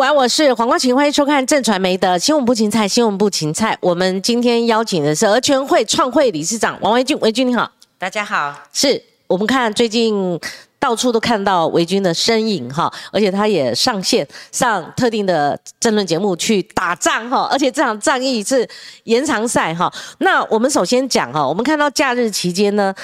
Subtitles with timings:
[0.00, 3.76] 午安，我是黄光芹，欢迎收看正传媒的新闻部芹菜，新闻部芹菜。
[3.82, 8.50] 我们今天邀请的是儿全会创会理事长王维俊，维军你好，大家好。
[8.72, 10.40] 是我们看最近
[10.78, 18.66] 到处都看到维军的身影哈，而且他也上线上特定的争论节目去打仗哈，而且这场战役是
[19.04, 19.92] 延长赛哈。
[20.20, 22.94] 那我们首先讲哈，我们看到假日期间呢，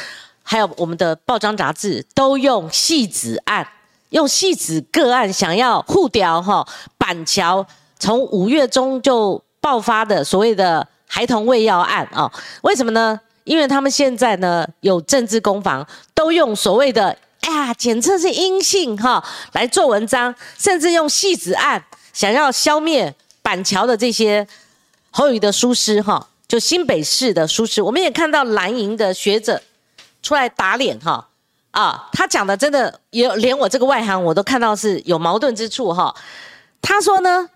[0.43, 3.69] 还有我们的报章杂志都用戏子案。
[4.11, 6.67] 用戏子个案想要互调哈，
[6.97, 7.67] 板桥
[7.99, 12.31] 从五月中就爆发的所谓的孩童喂药案啊，
[12.63, 13.21] 为什么呢？
[13.45, 24.47] 因为他们现在呢有政治攻防，都用所谓的哎呀检测是阴性哈来做文章，甚至用戏子案想要消灭板桥的这些
[25.11, 29.63] 侯友的书师哈，就新北市的书师，我们也看到蓝营的学者
[30.23, 31.29] 出来打脸哈。
[31.77, 36.15] 啊，他讲的真的也连我这个外行我都看到是有矛盾之处哈。
[36.81, 37.49] 他说呢。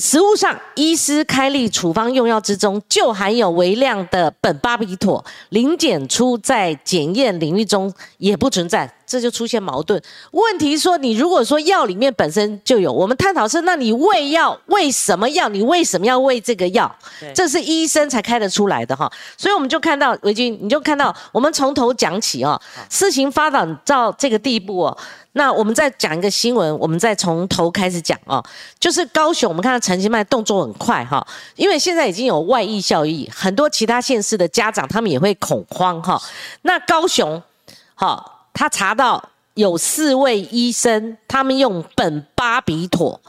[0.00, 10.00] 食物上，医师开立处方用药之中就含有微量的苯巴比妥，零检出在检验领域中也不存在，这就出现矛盾。
[10.32, 15.48] 问题说，你如果说药里面本身就有，我们探讨是，那你喂药喂什么药？
[15.48, 16.94] 你为什么要喂这个药？
[17.34, 19.10] 这是医生才开得出来的哈。
[19.36, 24.98] 所以我们就看到维军，你就看到我们从头讲起哦，事情发展到这个地步哦。
[25.36, 28.40] 那我们再讲一个新闻，我们再从头开始讲哦，
[28.78, 36.22] 就是高雄，我们看到陈其迈动作很快哈，因为现在已经有外溢效益，很多其他县市的家长他们也会恐慌哈。
[36.62, 37.42] 那高雄，
[37.96, 43.20] 好，他查到有四位医生，他们用苯巴比妥，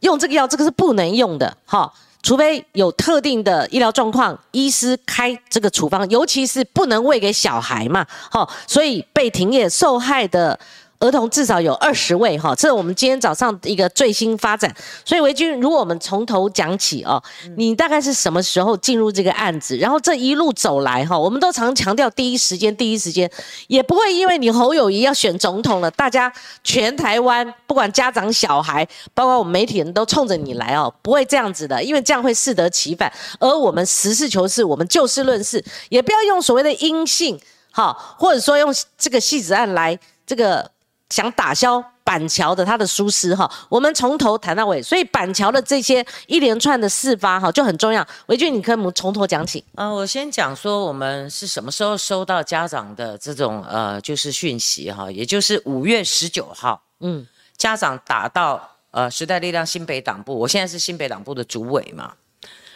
[0.00, 10.56] 用这个药，这个是不能用的哈，除非有特定的医疗状况，医师开这个处方，尤其是不能喂给小孩嘛，哈，所以被停业受害的。
[10.98, 14.74] 儿童至少有二十位哈，这是我们今天早上一个最新发展。
[15.04, 17.22] 所以维军，如果我们从头讲起哦，
[17.56, 19.76] 你大概是什么时候进入这个案子？
[19.76, 23.30] 然后这一路走来哈，我们都常强调第一时间，第一时间
[23.68, 26.32] 也不会因为你侯友谊要选总统了，大家
[26.64, 33.12] 全台湾不管家长小孩，包括我们媒体人都冲着你来哦，不会这样子的，因为这样会适得其反。
[33.38, 37.38] 而我们实事求是，我们就事论事，也不要用所谓的阴性
[37.70, 40.70] 哈，或者说用这个戏子案来这个。
[41.10, 48.06] 想打消板桥的他的疏失哈，我们从头谈到尾，所以板桥的这些一连串的事发哈就很重要。
[48.26, 49.64] 维俊，你可以从头讲起。
[49.74, 62.12] 嗯，我先讲说我们是什么时候收到家长的这种呃就是讯息哈，也就是五月十九号，嗯，家长打到呃时代力量新北党部，我现在是新北党部的主委嘛，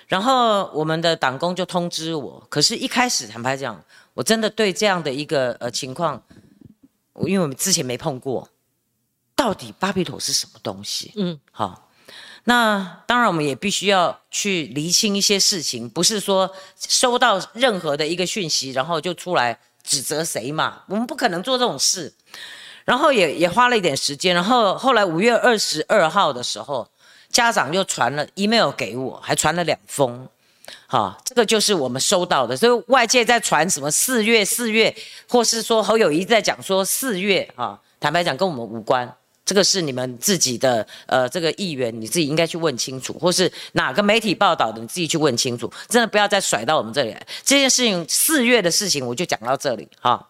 [0.07, 3.81] 然后我们的党工就通知我，可是一开始坦白讲，
[4.15, 6.21] 我真的对这样的一个呃情况。
[7.27, 8.49] 因为我们之前没碰过，
[9.35, 11.13] 到底巴比妥是什么东西？
[11.17, 11.91] 嗯，好，
[12.45, 22.15] 那当然我们也必须要去厘清一些事情，不是说收到任何的一个讯息，然后就出来指责谁嘛，我们不可能做这种事。
[22.85, 26.91] 然后也也花了一点时间，然后后来五月二十二号的时候，
[27.29, 30.29] 家长又传了 email 给我，还传了两封。
[30.87, 34.95] 好，这个就是我们收到的，所以外界在传什么四月四月，
[35.29, 39.13] 或是说侯友谊在讲说四月啊，坦白讲跟我们无关，
[39.45, 47.27] 这个是你们自己的呃这个议员，你自己应该去问清楚，或是哪个媒体报道的，你自己去问清楚，真的不要再甩到我们这里来。
[47.45, 50.29] 这件事情四月的事情我就讲到这里哈，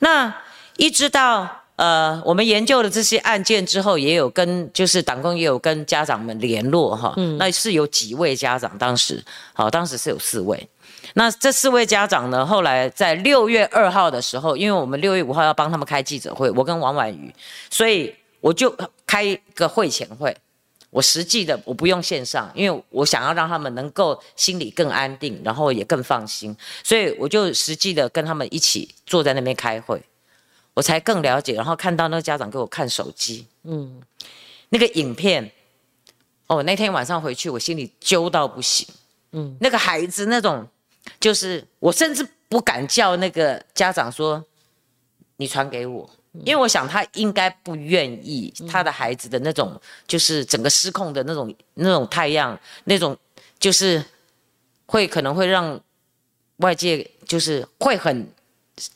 [0.00, 0.34] 那
[0.76, 1.61] 一直到。
[1.82, 9.20] 呃，我们研究了这些案件之后，也有跟就是党工也有跟家长们联络哈，那是有几位家长当时，
[9.52, 10.68] 好，当时是有四位，
[11.14, 17.34] 那这四位家长呢，后来在六月二号的时候，因为我们六月五号要帮他们开记者会，我跟王婉瑜，
[17.68, 18.72] 所以我就
[19.04, 20.32] 开一个会前会，
[20.90, 30.00] 我实际的我不用线上，因为我想要让他们能够心里更安定，然后也更放心，所以我就实际的跟他们一起坐在那边开会。
[30.74, 34.00] 我才更了解，然后看到那个家长给我看手机，嗯，
[34.70, 35.52] 那个影片，
[36.46, 38.88] 哦，那天晚上回去，我心里揪到不行，
[39.32, 40.66] 嗯，那个孩子那种，
[41.20, 44.42] 就是我甚至不敢叫那个家长说，
[45.36, 46.08] 你传给我，
[46.44, 53.14] 因为我想他应该不愿意他的孩子的那种，就是整个失控的那种那种太阳，那种
[53.58, 54.02] 就是
[54.86, 55.78] 会可能会让
[56.56, 58.26] 外界就是会很。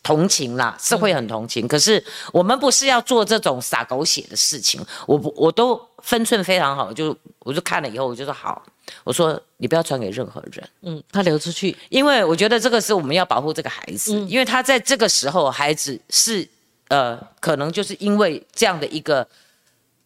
[0.03, 1.67] 同情啦，是会很同情。
[1.67, 2.03] 可是
[2.33, 8.63] 我们不是要做这种撒狗血的事情，我不我都分寸非常好，就我就看了以后，我就说好，
[9.05, 16.49] 我说你不要传给任何人，嗯，他流出去，因为我觉得这个是我们要保护这个孩子，因为他在这个时候，孩子是
[16.89, 19.27] 呃，可能就是因为这样的一个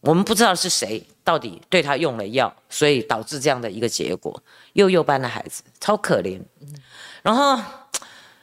[0.01, 4.43] 我们不知道是谁到底对他用了药，所以导致这样的一个结果。
[4.75, 6.41] 幼幼班的孩子超可怜。
[7.23, 7.59] 然后，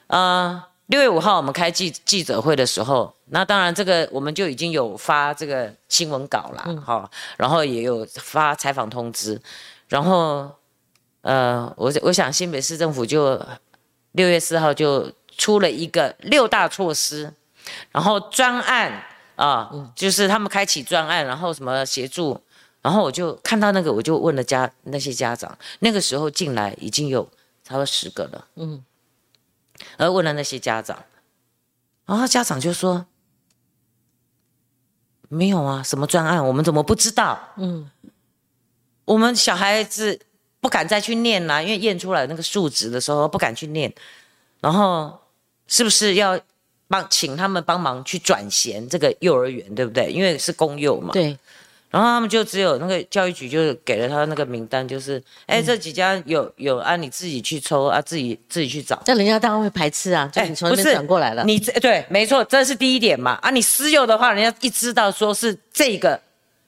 [0.06, 9.40] 呃，六月五号我们开记记者会的时候，那当然这个我们就已经有发这个新闻稿了，好，然后也有发采访通知。
[9.88, 10.50] 然后，
[11.22, 13.40] 呃，我我想新北市政府就
[14.12, 17.32] 六月四号就出了一个六大措施，
[17.92, 19.04] 然后专案。
[19.38, 22.36] 啊，就是他们开启专案，然后什么协助，
[22.82, 27.22] 然后我就看到那个，我就问了家那些家长，那个时候进来已经有
[27.62, 28.82] 差不多十个了，嗯，
[29.96, 31.04] 而问了那些家长，
[32.06, 33.06] 然后家长就说
[35.28, 37.38] 没有啊，什么专案，我们怎么不知道？
[37.56, 37.90] 嗯，
[39.04, 40.20] 我们小孩子
[40.60, 43.92] 不敢再去念啦，因为验出来那个数值的时候不敢去念，
[44.60, 45.20] 然后
[45.66, 46.40] 是不是要？
[46.90, 50.10] 帮请他们帮忙去转衔这个幼儿园，对不对？
[50.10, 51.12] 因为是公幼嘛。
[51.12, 51.38] 对。
[51.90, 59.02] 然后他们就只有那个教育局就给了他那个名单，就是哎这几家有有啊，你自己去抽啊，自己自己去找。
[59.04, 61.44] 这人家当然会排斥啊，就你从那边转过来了。
[61.44, 63.32] 你这对，没错，这是第一点嘛。
[63.42, 66.20] 啊，你私有的话，人家一知道说是这个，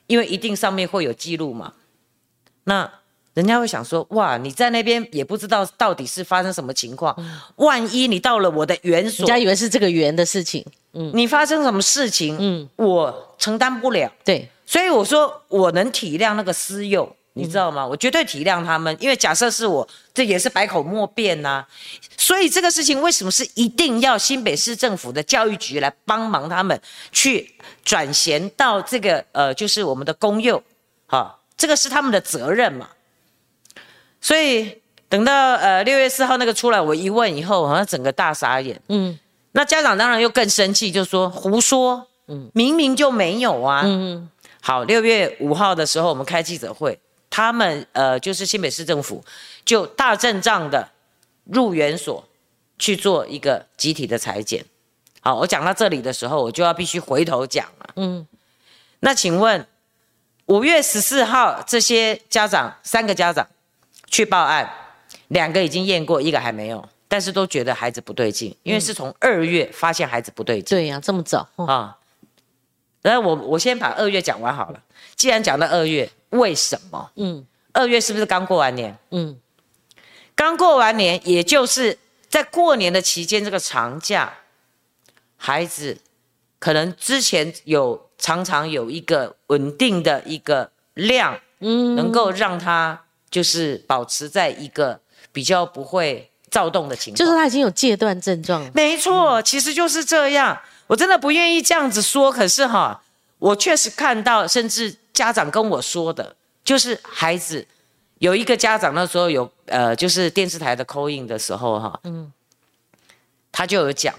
[0.07, 1.73] 因为一定上面会有记录嘛。
[2.65, 2.91] 那。
[3.33, 7.17] 人家会想说：哇，你在那边也不知道到底是发生什么情况。
[7.57, 10.67] 万一你到了我的园所，人家以为是这个园的事情。
[10.95, 12.37] 嗯，你发生什么事情？
[12.41, 14.13] 嗯，我承担不了。
[14.25, 17.85] 对，所以我说我能体谅那个私幼，你知道吗？
[17.85, 21.67] 我绝对体谅他们，因为假设是我，这也是百口莫辩呐。
[22.17, 26.81] 所以这个事情为什么是一定要新北市政府的教育局来帮忙他们
[27.11, 27.53] 去
[27.85, 30.63] 转衔到这个呃，就是我们的公幼，
[31.09, 32.91] 哈，这个是他们的责任嘛。
[34.21, 38.81] 所以等到呃六月四号那个出来，我一问以后，好像整个大傻眼。
[38.87, 39.19] 嗯，
[39.51, 43.83] 那家长当然又更生气，就说胡说，嗯，明明就没有啊。
[43.85, 46.99] 嗯，好，六月五号的时候我们开记者会，
[47.29, 49.25] 他们呃就是新北市政府
[49.65, 50.89] 就大阵仗的
[51.45, 52.27] 入园所
[52.79, 54.65] 去做一个集体的裁剪。
[55.21, 57.91] 好，我讲到这里的时候，我就要必须回头讲了。
[57.97, 58.27] 嗯，
[59.01, 59.67] 那请问
[60.47, 63.47] 五月十四号这些家长三个家长。
[64.13, 64.69] 去报案，
[65.29, 70.77] 两个已经验过，一个还没有，但是都觉得孩子不对劲，因为是从二月发现孩子不对劲。
[70.77, 71.97] 对呀，这么早啊！
[73.03, 74.83] 然后我我先把二月讲完好了。
[75.17, 77.11] 既然讲到二月，为什么？
[77.17, 78.97] 嗯，二月是不是刚过完年？
[79.11, 79.39] 嗯，
[80.35, 81.99] 刚过完年，也就是
[82.29, 84.33] 在过年的期间，这个长假，
[85.37, 85.99] 孩子
[86.59, 93.03] 可能之前有常常有一个稳定的一个量，嗯，能够让他。
[93.31, 95.01] 就是保持在一个
[95.31, 98.69] 比较不会躁动的情况，就是他已经有戒断症状。
[98.75, 100.61] 没错，其实就是这样。
[100.91, 103.01] 我真的不愿意这样子说，可是哈，
[103.39, 106.35] 我确实看到，甚至家长跟我说的，
[106.65, 107.65] 就是孩子
[108.19, 112.33] 有一个家长那时候有呃，就是电视台的 call in 的时候哈，嗯，
[113.53, 114.13] 他就有讲。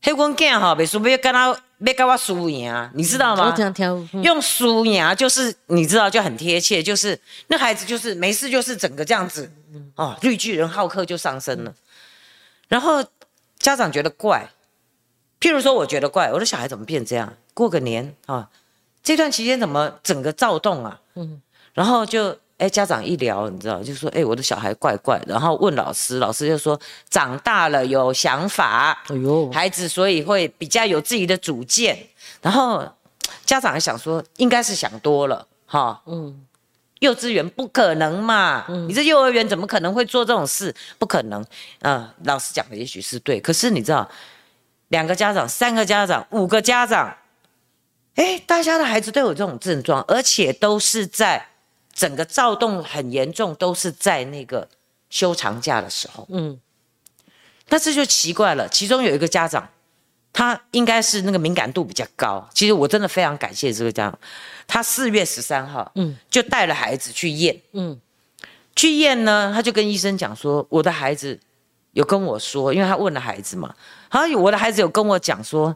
[0.00, 3.54] 黑棍剑哈，别说别跟他别跟我输赢啊，你知道吗？
[4.22, 9.52] 用输赢就是你知道就很贴切，就是那孩子就是没事就是整个这样子
[9.96, 11.74] 哦，绿巨人好客就上升了。
[12.68, 13.04] 然后
[13.58, 14.48] 家长觉得怪，
[15.40, 17.32] 譬如说我觉得怪，我的小孩怎么变这样？
[17.54, 18.48] 过个年啊，
[19.02, 21.00] 这段期间怎么整个躁动啊？
[21.14, 21.40] 嗯，
[21.74, 22.36] 然后就。
[22.58, 31.98] 哎，家长一聊，你知道，就说哎，我的小孩怪怪，然后问老师，老师就说长大了有想法，哎呦，孩子所以会比较有自己的主见，
[32.40, 32.82] 然后
[33.44, 36.46] 家长还想说应该是想多了哈，嗯，
[37.00, 40.74] 幼稚园不可能嘛，你这幼儿园怎么可能会做这种事？
[40.98, 41.44] 不可能，
[41.82, 44.08] 嗯，老师讲的也许是对，可是你知道，
[44.88, 47.16] 两个家长、三个家长、五个家长，
[48.14, 51.48] 哎，大家的孩子都有这种症状，而且都是在。
[51.96, 54.68] 整个躁动很严重，都是在那个
[55.08, 56.26] 休长假的时候。
[56.28, 56.60] 嗯，
[57.70, 58.68] 那这就奇怪了。
[58.68, 59.66] 其中有一个家长，
[60.30, 62.46] 他应该是那个敏感度比较高。
[62.52, 64.18] 其实我真的非常感谢这个家长，
[64.66, 67.58] 他四月十三号，嗯，就带了孩子去验。
[67.72, 67.98] 嗯，
[68.74, 71.40] 去验呢，他就跟医生讲说，我的孩子
[71.96, 73.74] 有跟我说，因为他问了孩子嘛，
[74.10, 75.74] 好像我的孩子有跟我讲说。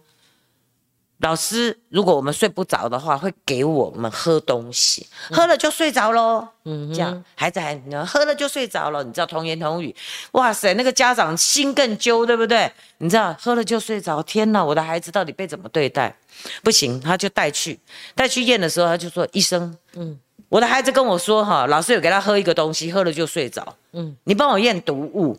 [1.23, 6.49] 老师，如果我们睡不着的话，会给我们喝东西，喝了就睡着喽。
[6.65, 9.95] 嗯，这样孩子还喝了就睡着了，你知道童言童语。
[10.33, 12.73] 哇塞，那个家长心更揪，对不对？
[12.99, 16.17] 你知道喝了就睡着，天哪，我的孩子到底被怎么对待？
[16.62, 17.79] 不行，他就带去，
[18.15, 23.77] 带去验的时候，他就说医生，嗯，我的孩子跟我说哈，老师有给他喝一个东西，喝了就睡着。
[23.93, 25.39] 嗯，你帮我验毒物。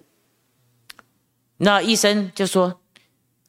[1.62, 2.78] 那医生就说。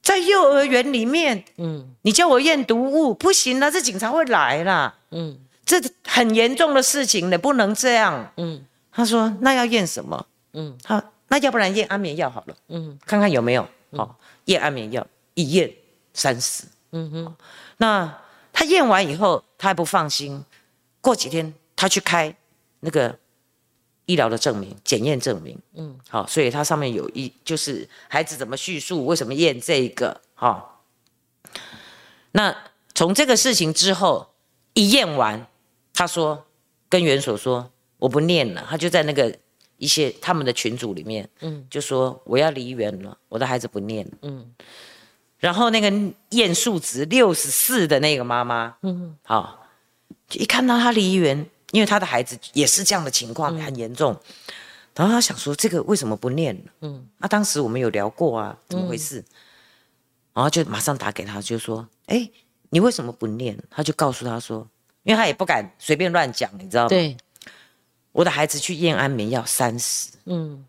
[0.02, 8.66] 在幼儿园里面，嗯，你叫我验毒物不行了，这警察会来啦，嗯，这很严重的事情你，不能这样，嗯。
[8.90, 10.26] 他说那要验什么？
[10.54, 15.72] 嗯，好，那要不然验安眠药好了，嗯，看看有没有，好，验安眠药，一验
[16.12, 17.36] 三死，嗯哼。
[17.76, 18.12] 那
[18.52, 20.44] 他验完以后，他还不放心，
[21.00, 22.34] 过几天他去开
[22.80, 23.16] 那个。
[24.06, 30.80] 医疗的证明、检验证明，嗯，好，所以它上面有一就是孩子怎么叙述，为什么验这个，哈。
[32.32, 32.54] 那
[32.94, 34.34] 从这个事情之后
[34.74, 35.46] 一验完，
[35.94, 36.44] 他说
[36.88, 39.32] 跟元所说我不念了，他就在那个
[39.76, 44.52] 一些他们的群组里面，嗯，就说我要离园了，我的孩子不念了，嗯。
[45.38, 45.92] 然后那个
[46.30, 49.66] 验数值六十四的那个妈妈，嗯，好，
[50.32, 51.48] 一看到他离园。
[51.72, 54.16] 因为他的孩子也是这样的情况，很严重。
[54.94, 56.54] 然后他想说，这个为什么不念？
[56.82, 59.24] 嗯，那当时我们有聊过啊，怎么回事？
[60.34, 62.30] 然后就马上打给他，就说：“哎，
[62.68, 64.68] 你为什么不念？”他就告诉他说
[65.04, 67.16] ：“因为他也不敢随便乱讲，你知道吗？”对，
[68.12, 70.10] 我的孩子去验安眠药三十。
[70.26, 70.62] 嗯，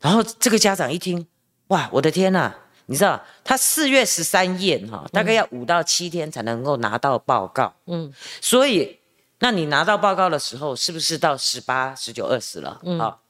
[0.00, 1.26] 然后这个家长一听，
[1.66, 2.54] 哇，我的天呐！
[2.86, 7.74] 你知道他四月十三验哈，大概要五到七天才能够拿到报告。
[7.84, 8.98] 嗯，所以。
[9.42, 12.78] 那你拿到报告的时候，是不是到十八、十九、二十了？
[12.84, 13.22] 嗯，好。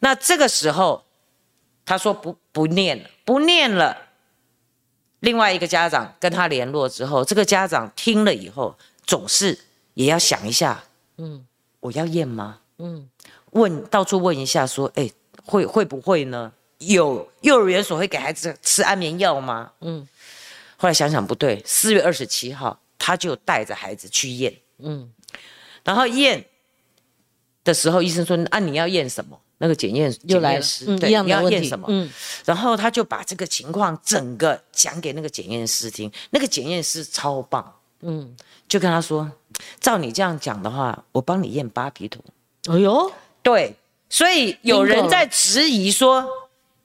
[0.00, 1.04] 那这个时候，
[1.84, 3.96] 他说不不念了，不念了。
[5.20, 9.58] 另外一个家长跟他联络之后，这个家长听了以后，总是
[9.92, 10.82] 也要想一下，
[11.18, 11.46] 嗯，
[11.80, 12.60] 我要验吗？
[12.78, 13.08] 嗯，
[13.50, 15.10] 问到处问一下，说，哎，
[15.44, 16.52] 会会不会呢？
[16.78, 19.72] 有幼儿园所会给孩子吃安眠药吗？
[19.80, 20.08] 嗯，
[20.78, 25.12] 后来想想不对，四月二十七号，他就带着孩子去验，嗯。
[25.84, 26.44] 然后验
[27.62, 29.38] 的时候，医生说：“啊，你要验什么？
[29.58, 30.64] 那个检验又来了，
[30.98, 32.10] 对，你要验什么？”嗯，
[32.44, 36.10] 然后他就把这个情况整个讲给那个检验师听。
[36.30, 38.34] 那个检验师超棒，嗯，
[38.66, 39.30] 就跟他说
[39.78, 42.22] ：“照你这样讲的话，我帮你验巴比妥。”
[42.66, 43.12] 哎呦，
[43.42, 43.76] 对，
[44.08, 46.26] 所以有人在质疑说。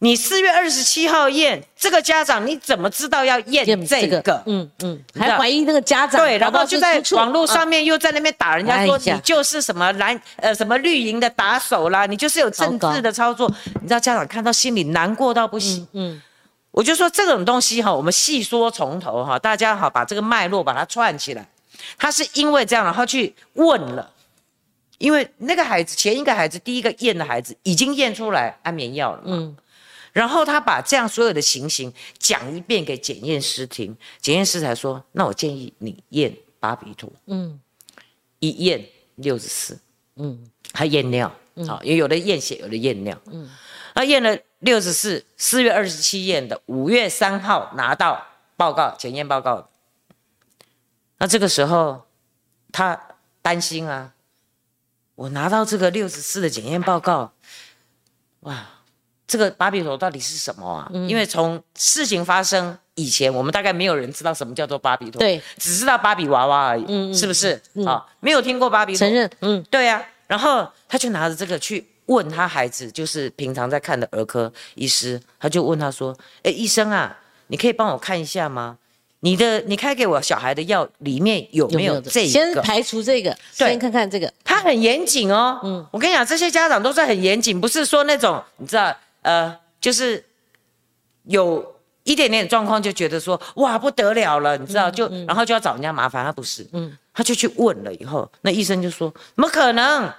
[0.01, 4.41] 你四月二十七号验这个家长，你怎么知道要验这个？
[4.45, 6.21] 嗯嗯，还怀疑那个家长。
[6.21, 13.53] 对，然后就在网络上面又在那边打人家说你就是什么蓝呃什么绿营的打手啦，你就是有政治的操作。
[13.81, 15.85] 你知道家长看到心里难过到不行。
[15.91, 16.21] 嗯，
[16.71, 21.45] 我就说这种东西哈，我们细说从头哈，大家好把这个脉络把它串起来。
[21.97, 24.09] 他是因为这样然后去问了，
[24.97, 29.23] 因为那个孩子前一个孩子第一个验的孩子已经验出来安眠药了。
[29.25, 29.57] 嗯。
[30.11, 37.59] 然后他把这样所有的情形讲一遍给检验师听，检验师才说：“那我建议你验巴比妥。”嗯，
[38.39, 38.83] 一验
[39.15, 39.79] 六十四，
[40.15, 41.31] 嗯，他验尿，
[41.67, 43.49] 好，也有的验血，有的验尿，嗯，
[43.93, 48.25] 他验了六十四，四月二十七验的，五月三号拿到
[48.57, 49.69] 报告，检验报告。
[51.19, 52.07] 那这个时候
[52.71, 52.99] 他
[53.41, 54.13] 担心啊，
[55.15, 57.33] 我拿到这个六十四的检验报告，
[58.39, 58.69] 哇！
[59.29, 60.89] 这个芭比头到底是什么啊？
[61.07, 67.61] 因为从事情发生以前，我们大概没有人知道什么叫做芭比头，对，只知道芭比娃娃而已，是不是？
[67.85, 68.95] 啊，没有听过芭比。
[68.95, 70.03] 承认，嗯，对呀。
[70.25, 77.15] 然后他就拿着这个去问他孩子，就是平常在看的儿科医师，他就问他说：“哎，医生啊，
[77.47, 78.79] 你可以帮我看一下吗？
[79.19, 82.27] 你的你开给我小孩的药里面有没有这个？
[82.27, 84.33] 先排除这个，先看看这个。
[84.43, 85.59] 他很严谨哦。
[85.63, 90.23] 嗯，我跟你讲，这些家长都是很严谨，不是说那种你知道。”呃，就是
[91.23, 100.11] 有一点点状况，就觉得说哇不得了了，你知道，就然后就要找人家麻烦，他不是，嗯，他就去问了，以后那医生就说怎么可能，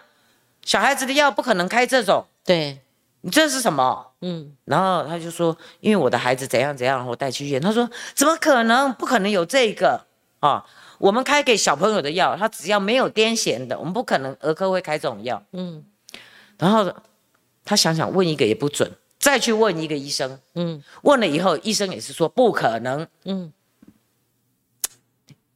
[0.64, 2.80] 小孩子的药不可能开这种，对。
[3.22, 4.12] 你这是什么？
[4.22, 10.06] 嗯，然后他就说，因为我的孩子怎样怎样，我带去医院，他说怎么可能，不可能有这个。
[10.38, 10.64] 啊，
[10.96, 15.84] 我们开给小朋友的药，他只要没有癫痫的，我们不可能儿科会开这种药，嗯，
[16.56, 16.90] 然后。
[17.70, 23.52] 他想想问一个也不准，再去问一个医生，嗯，问了以后，医生也是说不可能，嗯，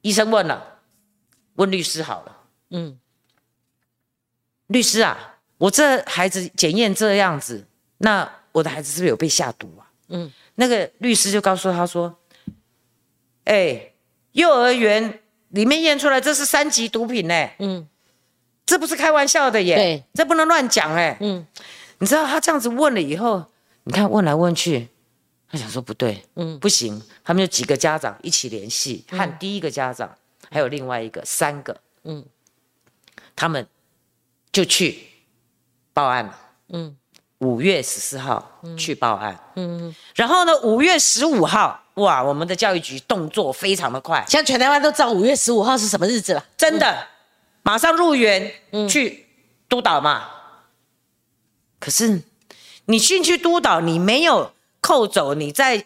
[0.00, 0.78] 医生问了，
[1.56, 2.36] 问律师好了，
[2.70, 2.96] 嗯，
[4.68, 7.66] 律师啊，我这孩子检验这样子，
[7.98, 9.90] 那我的孩子是不是有被下毒啊？
[10.10, 12.16] 嗯，那个律师就告诉他说，
[13.42, 13.90] 哎，
[14.30, 15.18] 幼儿园
[15.48, 17.88] 里面验出来这是三级毒品呢，嗯，
[18.64, 21.44] 这不是开玩笑的耶，对，这不能乱讲哎，嗯。
[21.98, 23.44] 你知道他这样子问了以后，
[23.84, 24.88] 你看问来问去，
[25.50, 30.14] 他想说不对，嗯，不行，他们就几个家长一起联系，和第一个家长
[30.50, 32.24] 还有另外一个三个，嗯，
[33.36, 33.66] 他们
[34.52, 35.06] 就去
[35.92, 36.38] 报案了，
[36.70, 36.96] 嗯，
[37.38, 47.06] 五月十四号去报案，嗯，然后呢，五月十五号，哇，我们的教育局动作非常的快，现在全台湾都知道五月十五号是什么日子了，真的，
[47.62, 48.52] 马上入园
[48.88, 49.26] 去
[49.68, 50.30] 督导嘛。
[51.84, 52.22] 可是
[52.86, 55.84] 你进去督导，你没有扣走你在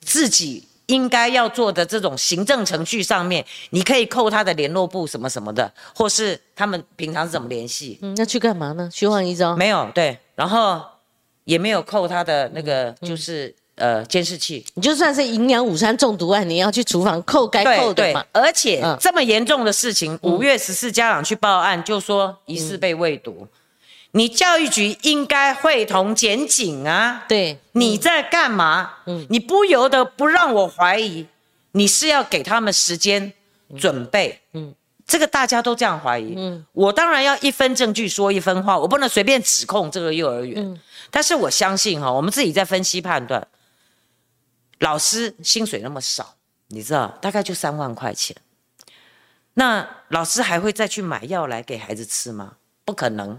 [0.00, 0.64] 自己。
[0.86, 7.98] 应该要做的这种行政程序上面，你可以扣他的联络部什么什么的，或是他们平常是怎么联系？
[8.02, 8.88] 嗯，那去干嘛呢？
[8.92, 9.56] 虚晃一招？
[9.56, 10.80] 没有，对，然后
[11.42, 14.64] 也没有扣他的那个，就是呃监视器。
[14.74, 18.24] 你就算是营养午餐中毒案，你要去厨房扣该扣的嘛。
[18.30, 23.44] 而且这么严重的事情，五月十四家长去报案，就说疑似被喂毒。
[24.16, 28.94] 你教育局应该会同检警啊，对，你在干嘛？
[29.04, 31.26] 嗯，你不由得不让我怀疑，
[31.72, 33.34] 你是要给他们时间
[33.78, 34.74] 准备，嗯，
[35.06, 40.80] 这个大家都这样怀疑，嗯，我当然要一分证据说一分话，我不能随便指控这个幼儿园，嗯，
[41.10, 43.46] 但是我相信哈，我们自己在分析判断，
[44.78, 46.36] 老师薪水那么少，
[46.68, 48.34] 你知道，大概就三万块钱，
[49.52, 52.54] 那老师还会再去买药来给孩子吃吗？
[52.86, 53.38] 不可能。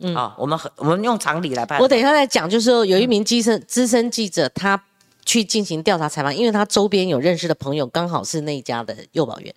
[0.00, 1.78] 嗯啊，我们很我们用常理来判。
[1.78, 4.82] 我等一下再讲，就是说有一名资深资深记者，他
[5.26, 9.54] 去进行调查采访，因为他周边有认识的朋友，刚好是那一家的幼保员。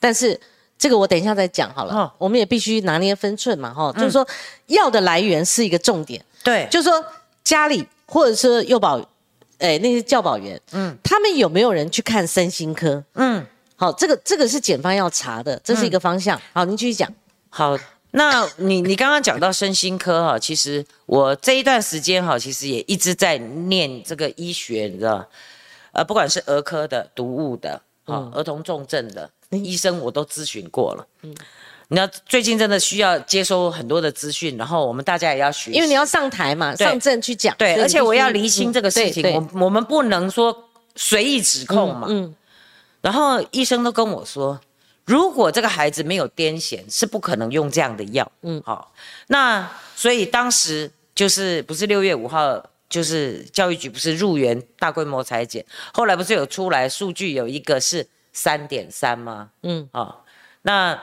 [0.00, 0.38] 但是
[0.76, 2.12] 这个我等一下再讲好了。
[2.18, 4.26] 我们也必须拿捏分寸嘛，哈，就是说
[4.66, 6.22] 药的来源是一个重点。
[6.42, 7.02] 对，就是说
[7.44, 8.98] 家里或者是幼保，
[9.58, 13.02] 哎，那些教保员，嗯，他们有没有人去看身心科？
[13.14, 13.46] 嗯，
[13.76, 16.38] 好，这个这个是检方要查的，这是一个方向。
[16.52, 17.08] 好，您继续讲。
[17.48, 17.78] 好。
[18.16, 25.28] 那你你刚刚讲到身心科哈，其实我这一段时间哈，其实也一直在念这个医学，你知道，
[25.90, 31.04] 呃，不管是儿科的、毒物的，啊，儿童重症的医生我都咨询过了。
[31.22, 31.34] 嗯，
[31.88, 37.52] 你要最近真的需要接收很多的资讯，然后我们大家也要学，因为你要上台嘛，上阵去讲。
[37.58, 40.56] 对，而且我要厘清这个事情，我我们不能说
[40.94, 42.06] 随意指控嘛。
[42.08, 42.32] 嗯，
[43.00, 44.60] 然后医生都跟我说。
[45.04, 48.30] 如果这个孩子没有癫痫，是不可能用这样的药。
[48.42, 48.92] 嗯，好，
[49.28, 59.50] 那所以当时就是不是六月五号，就是教育局不是入园大规模裁剪，后来不是有出来数据，有一个是三点三吗？
[59.62, 60.24] 嗯，好，
[60.62, 61.00] 那。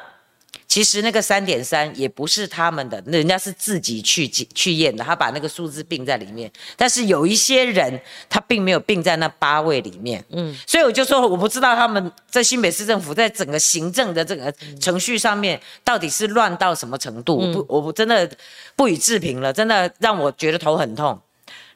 [0.71, 6.49] 其实那个三点三也不是他们的，人家是自己去去验的，他把那个数字并在里面。
[6.77, 18.31] 但是有一些人他并没有并在那八位里面，嗯，所以我就说我不知道他们在新北市政府在整个行政的这个程序上面到底是乱到什么程度，我不，我不真的
[18.77, 21.19] 不予置评了，真的让我觉得头很痛。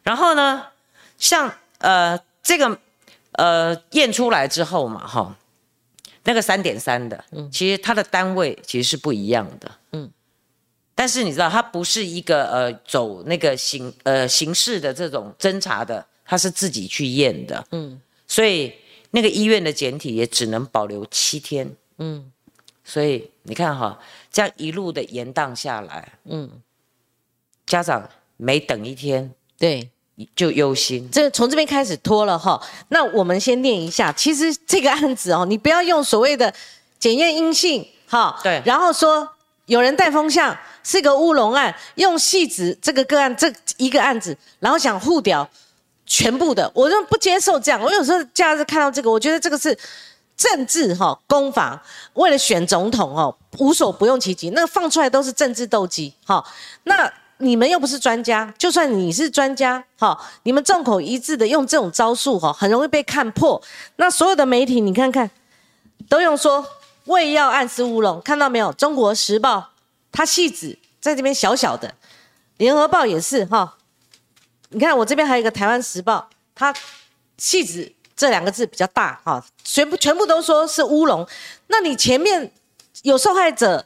[0.03, 0.63] 然后呢，
[1.17, 2.79] 像呃这个
[3.33, 5.35] 呃验出来之后嘛，哈。
[6.25, 10.11] 那个三点三的，嗯，其实它的单位其实是不一样的，嗯，
[10.93, 18.73] 但是你知道，它不是一个呃走那个形呃形式的这种侦查的，它是自己去验的，嗯，所以
[19.11, 22.31] 那个医院的检体也只能保留七天，嗯，
[22.83, 23.99] 所以你看哈，
[24.31, 26.49] 这样一路的延宕下来，嗯，
[27.65, 29.89] 家长每等一天，对。
[30.33, 32.57] 就忧心，这从这边开始拖了哈。
[32.87, 36.53] 那我们先念一下，其实这个案子哦，你不要用所谓的
[36.97, 39.27] 检验阴性哈，对，然后说
[39.65, 45.45] 有人带风向是个乌龙案，用细子这个个案这一个案子，然后想互掉
[46.05, 47.81] 全部的，我就不接受这样。
[47.81, 49.77] 我有时候假日看到这个，我觉得这个是
[50.37, 51.77] 政治哈攻防，
[52.13, 56.41] 为了选总统哦，无所不用其极，那放出来都是政治斗鸡哈。
[56.85, 57.11] 那。
[57.39, 63.61] 你们又不是专家，就算你是专家，哈，你们众口一致的用这种招数，哈，很容易被看破。
[63.97, 65.29] 那所有的媒体，你看看，
[66.07, 66.65] 都用说
[67.05, 68.71] 胃药暗示乌龙，看到没有？
[68.71, 69.71] 中国时报
[70.13, 71.93] 它戏子在这边小小的，
[72.55, 73.75] 联合报也是哈。
[74.69, 76.73] 你看我这边还有一个台湾时报，它
[77.37, 81.27] 戏子这两个字比较大，哈，全部全部都说是乌龙。
[81.67, 82.53] 那你前面
[83.03, 83.85] 有受害者？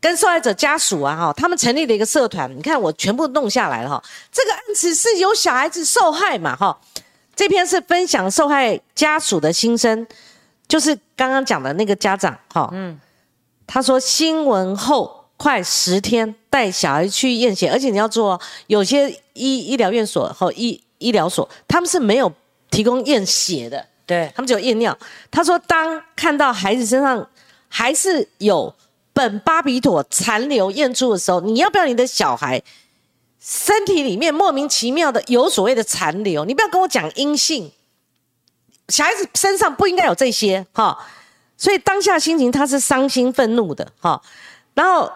[0.00, 4.02] 跟受害者家属啊，哈，他们成立了一个社团，你看我全部弄下来了哈。
[4.30, 6.78] 这个案子是有小孩子受害嘛，哈。
[7.34, 10.06] 这篇是分享受害家属的心声，
[10.66, 12.98] 就是刚刚讲的那个家长，哈，嗯，
[13.66, 22.32] 他说新闻后快十天带小孩去验血，而且你要做，有些医医疗院所和医医疗所，他们是没有
[22.70, 24.98] 提供验血的，对他们只有验尿。
[25.30, 27.24] 他说当看到孩子身上
[27.68, 28.74] 还是有。
[29.18, 32.62] 苯巴比妥残留验出的时候，你要不要你的小孩
[33.40, 36.44] 身体里面莫名其妙的有所谓的残留？
[36.44, 37.72] 你不要跟我讲阴性，
[38.88, 41.04] 小孩子身上不应该有这些哈。
[41.56, 44.22] 所以当下心情他是伤心愤怒的哈。
[44.74, 45.10] 然后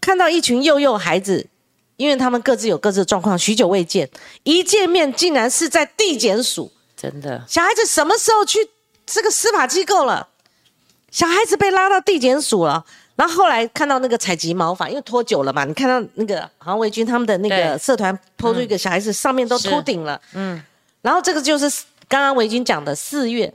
[0.00, 1.48] 看到一群幼幼孩子
[1.96, 4.08] 因为他们各自有各自的状况，许久未见，
[4.44, 6.70] 一见面竟然是在地检署。
[6.96, 8.70] 真的，小孩子什么时候去
[9.04, 10.28] 这个司法机构了？
[11.10, 12.84] 小孩子被拉到地检署了，
[13.18, 20.62] 然后后来看到那个采集毛发，因为拖久了嘛，你看到那个好像维军他们的那个社团拖出一个小孩子上面都秃顶了，嗯，
[21.02, 21.68] 然后这个就是
[22.06, 23.52] 刚刚维军讲的四月，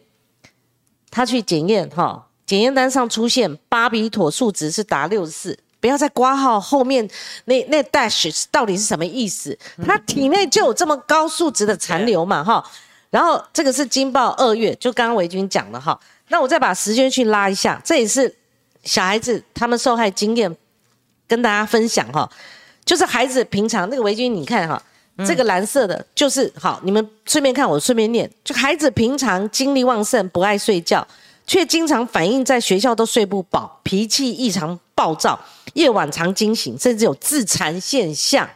[1.10, 7.10] 他去检验哈，检验单上出现巴比妥数值是达六十四，不要再挂号后面
[7.45, 9.58] 那那 dash 到底是什么意思？
[9.86, 12.62] 他体内就有这么高数值的残留嘛哈，
[13.10, 15.97] 然后这个是金报二月，就刚刚维军讲的哈。
[16.28, 18.34] 那我再把时间去拉一下，这也是
[18.84, 20.56] 小孩子他们受害经验
[21.28, 22.30] 跟大家分享哈。
[22.86, 24.82] 就是孩子平常那个围巾，你看哈，
[25.26, 28.30] 这个蓝色的，就是好，你们顺便看，我顺便念。
[28.43, 31.08] 就孩子平常精力旺盛，不爱睡觉，
[31.48, 35.39] 却经常反映在学校都睡不饱，脾气异常暴躁，
[35.76, 38.50] 夜晚常惊醒，甚至有自残现象，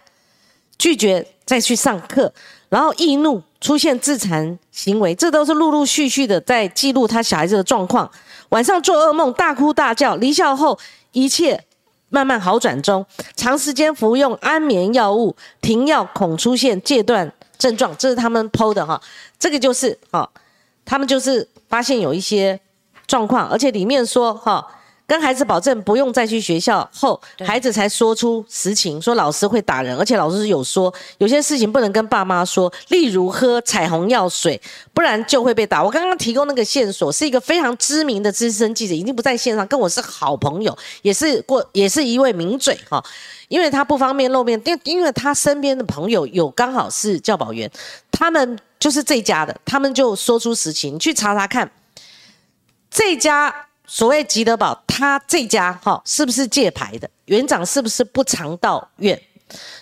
[0.78, 2.34] 拒绝再去上课，
[2.70, 3.42] 然后易怒。
[3.60, 8.08] 出现自残行为，这都是陆陆续续的在记录他小孩子的状况。
[8.50, 10.78] 晚上做噩梦，大哭大叫，离校后
[11.14, 11.66] 一切
[12.10, 13.04] 慢慢好转中。
[13.36, 17.92] 长时间服用安眠药物，停药恐出现戒断症状。
[17.98, 19.02] 这是他们剖的哈，
[19.40, 20.30] 这个就是哈，
[20.86, 22.60] 他们就是发现有一些
[23.08, 24.64] 状况，而且里面说哈。
[25.08, 34.62] 跟孩子保证不用再去学校后，孩子才说出实情，说老师会打人，而且老师有说有些事情不能跟爸妈说，例如喝彩虹药水，
[34.94, 35.82] 不然就会被打。
[35.82, 43.02] 我刚刚提供那个线索是一个非常知名的资深记者，已经不在线上，跟我是好朋友，也是过也是一位名嘴哈，
[43.48, 47.72] 因为他不方便露面，因因为他身边的朋友有刚好是教保员，
[48.12, 51.72] 他们就是这家的，他们就说出实情，去查查看
[52.92, 53.67] 这家。
[53.88, 57.10] 所谓吉德堡，他这家哈是不是借牌的？
[57.26, 59.20] 园长是不是不常到院？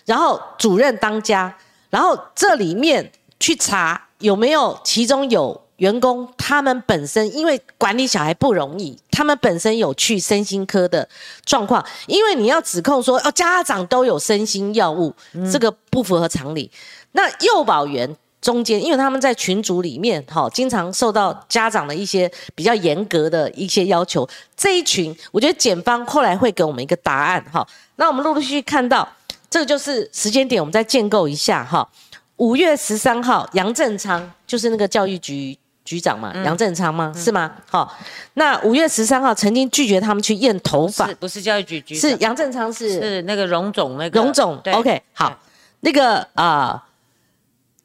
[0.05, 1.53] 然后主任当家，
[1.89, 11.09] 然后这里面去查有没有其中有员工，他们本身因为管理小孩不容易，他们本身有去身心科的
[11.43, 15.11] 状况，因为你要指控说哦家长都有身心药物，
[15.51, 16.71] 这个不符合常理。
[17.13, 18.15] 那幼保员。
[18.45, 24.29] 中间，因为他们在群组里面，哈，经常受到家长的一些比较严格的一些要求。
[24.55, 27.67] 这一群，我觉得检方后来会给我们一个答案，哈。
[27.95, 29.07] 那我们陆陆续续看到，
[29.49, 31.89] 这个就是时间点，我们再建构一下，哈。
[32.37, 37.11] 五月十三号，杨正昌就是那个教育局局长嘛，杨正昌吗？
[37.17, 37.51] 是吗？
[37.67, 37.97] 好，
[38.35, 45.35] 那五月十三号曾经拒绝他们去验头发，不是教育局局，是杨正昌，是是那个荣总那个荣总，OK，好，
[45.79, 46.83] 那个啊。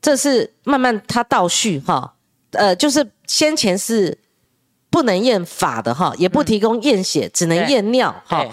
[0.03, 2.15] 这是慢慢他倒叙哈，
[2.53, 4.17] 呃，就是先前是
[4.89, 8.47] 不能验法的哈，也不提供验血，只能验尿哈。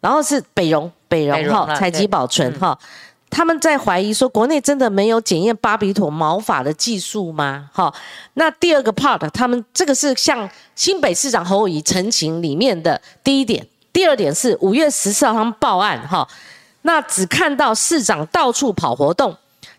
[0.00, 2.78] 然后是北荣北荣哈采集保存哈，
[3.28, 7.68] 他们在怀疑说国内真的没有检验巴比妥毛发的技术吗？
[7.72, 7.92] 哈，
[8.34, 16.26] 那第二个 part，他们这个是向新北市长侯友宜陈情里面的第一点，第二点是五月十四号他们报案哈，
[16.82, 19.36] 那只看到市长到处跑活动。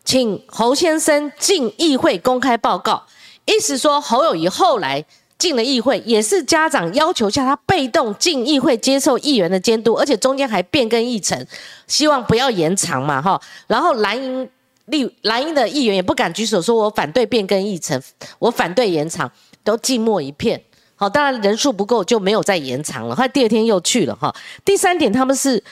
[0.10, 3.06] 请侯先生进议会公开报告，
[3.46, 5.06] 意思说侯友谊后来
[5.38, 11.46] 进了议会，也是家长要求下他被动进议会接受议员的监督，而且中间还变更议程，
[11.86, 13.40] 希望不要延长嘛哈。
[13.68, 14.50] 然后蓝营
[14.86, 18.02] 立蓝营的议员也不敢举手说我反对变更议程，
[18.40, 19.32] 我反对延长，
[19.64, 20.60] 都静默一片。
[20.96, 24.36] 好，当然人数不够就没有再延长了，他第二天又去了哈。
[24.66, 25.64] 第三点，他们是。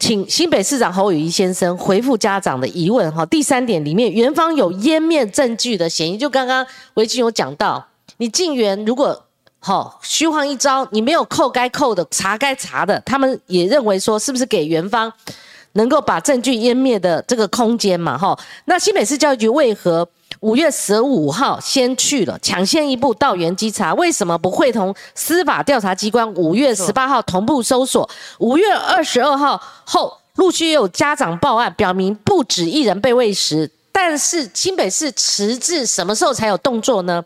[0.00, 3.24] 请新北市长侯友谊先生回复家长的疑问哈。
[3.26, 6.16] 第三点里面，园方有湮灭证据的嫌疑。
[6.16, 7.86] 就刚刚维基有讲到，
[8.16, 9.26] 你进园如果
[9.58, 15.12] 好虚晃一招，你没有扣该扣的，查该查的，他们也认为说，是不是给园方
[15.72, 18.16] 能够把证据湮灭的这个空间嘛？
[18.16, 20.08] 哈，那新北市教育局为何
[20.40, 23.92] 五月十五号先去了，抢先一步到园稽查？
[23.94, 28.08] 为什么不会同司法调查机关五月十八号同步搜索？
[28.38, 37.22] 五月二十二号后陆续有家长报案，表明不止一人被喂食，但是新北市迟至什么时候才有动作呢？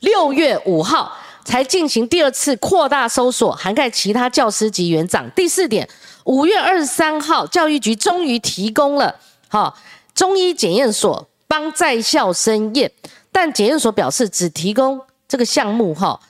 [0.00, 1.12] 六月五号
[1.44, 5.30] 才进行第二次扩大搜索，涵盖其他教师及园长。
[5.36, 5.88] 第四点。
[6.24, 9.14] 五月二十三号，教育局终于提供了
[9.48, 9.74] 哈
[10.14, 12.92] 中医检验所帮在校生验，
[13.32, 16.20] 但检验所表示只提供这个项目哈，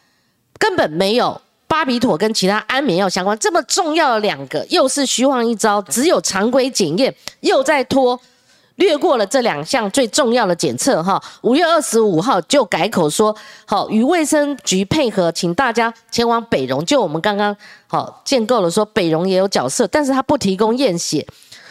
[0.58, 8.18] 根本没有巴比妥跟其他安眠药相关，这么重要的两个又是虚晃一招，只有常规检验又在拖。
[8.76, 13.34] 略过了这两项最重要的检测，哈，五月二十五号就改口说，
[13.66, 16.86] 好与卫生局配合，请大家前往北荣。
[16.86, 17.56] 就我们刚刚
[17.88, 21.26] 好建构了说，北荣也有角色，但是他不提供验血，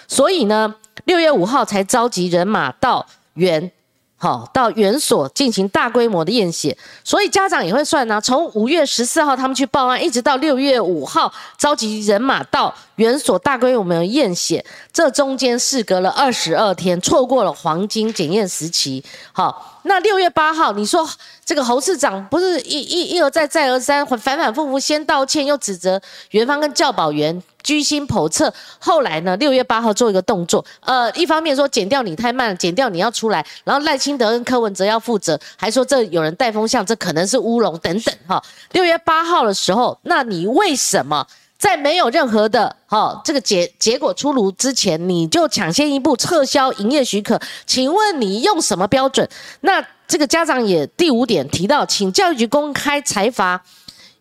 [0.06, 3.06] 所以呢，六月五号才召集人马到
[3.38, 3.72] 园。
[4.20, 8.20] 好，到园所进行大规模的验血，所以家长也会算呢。
[8.20, 19.06] 从五月十四号他们去报案，一直到六月五号召集人马到园所大规模验血，这中间事隔了二十二天，错过了黄金检验时期。
[19.32, 21.10] 好，那六月八号，你说
[21.44, 26.00] 这个侯市长不是一一一而再再而三反反复复先道歉，又指责
[26.32, 27.42] 元芳跟教保员。
[27.64, 29.36] 居心叵测，后来呢？
[29.36, 38.42] 六月八号做一个动作，呃，一方面说剪掉你太慢了，剪掉你要出来，然后赖清德跟柯文哲要负责，还说这有人带风向，这可能是乌龙等等哈。
[38.72, 47.40] 六月八号的时候，那你为什么在没有任何的哈这个结结果出炉之前，你就抢先一步撤销营业许可？
[47.66, 49.28] 请问你用什么标准？
[49.62, 53.64] 那这个家长也第五点提到，请教育局公开裁罚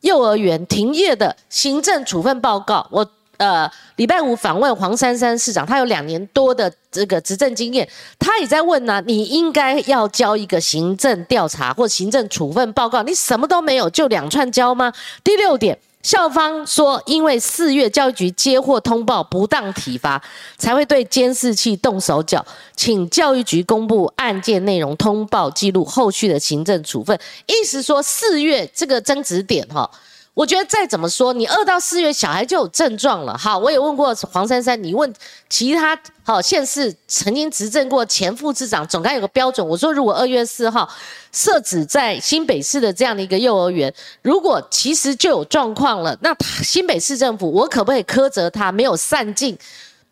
[0.01, 2.87] 幼儿园停业的行政处分报告。
[2.91, 3.07] 我。
[3.39, 7.87] 呃，礼拜五访问黄珊珊市长，他有两年多的这个执政经验，
[8.19, 14.91] 他也在问呢，你应该要交一个行政调查或行政处分报告，你什么都没有，就两串交吗？
[15.23, 20.23] 第六点，校方说，因为四月教育局接获通报不当体罚，
[20.57, 27.19] 才会对监视器动手脚，请教育局公布案件内容、通报记录、后续的行政处分。
[27.47, 29.91] 意思说，四月这个争执点哈。
[30.37, 33.35] 我觉得再怎么说，你二到四月小孩就有症状了。
[33.39, 35.11] 好，我也问过黄珊珊，你问
[35.49, 39.67] 其他好县市曾经执政过前副市长，总该有个标准。
[39.67, 40.87] 我说，如果二月四号
[41.33, 49.57] 设置在新北市的这样的一个幼儿园，如果其实就有状况了，那新北市政府我可不可以苛责他没有善尽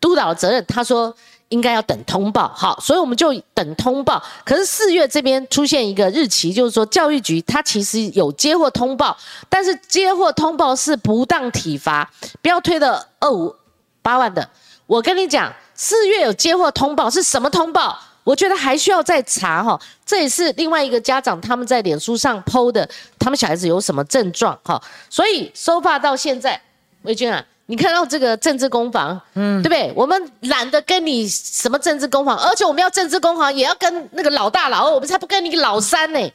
[0.01, 0.65] 督导的责任？
[0.67, 1.15] 他说。
[1.55, 4.21] 应该要等通报，好，所以我们就等通报。
[4.43, 9.15] 可是四月这边出现一个日期，就是说教育局他其实有接获通报，
[9.47, 13.55] 但是接获通报是不当体罚，不要推的二五
[14.01, 14.47] 八万的。
[14.85, 17.97] 我跟你讲，四月有接获通报是什么通报？
[18.25, 19.79] 我觉得还需要再查哈。
[20.05, 24.81] 这也是另外一个家长他们在脸书上 PO 的，他们小孩子有什么症状哈。
[25.09, 26.61] 所以收发到现在，
[27.03, 27.41] 魏军啊。
[27.67, 29.91] 你看到这个政治攻防，嗯，对不对？
[29.95, 36.31] 我们懒得跟你什么政治攻防，而且我们要政治攻防，也要跟那个老大老二，我们才不跟你老三呢。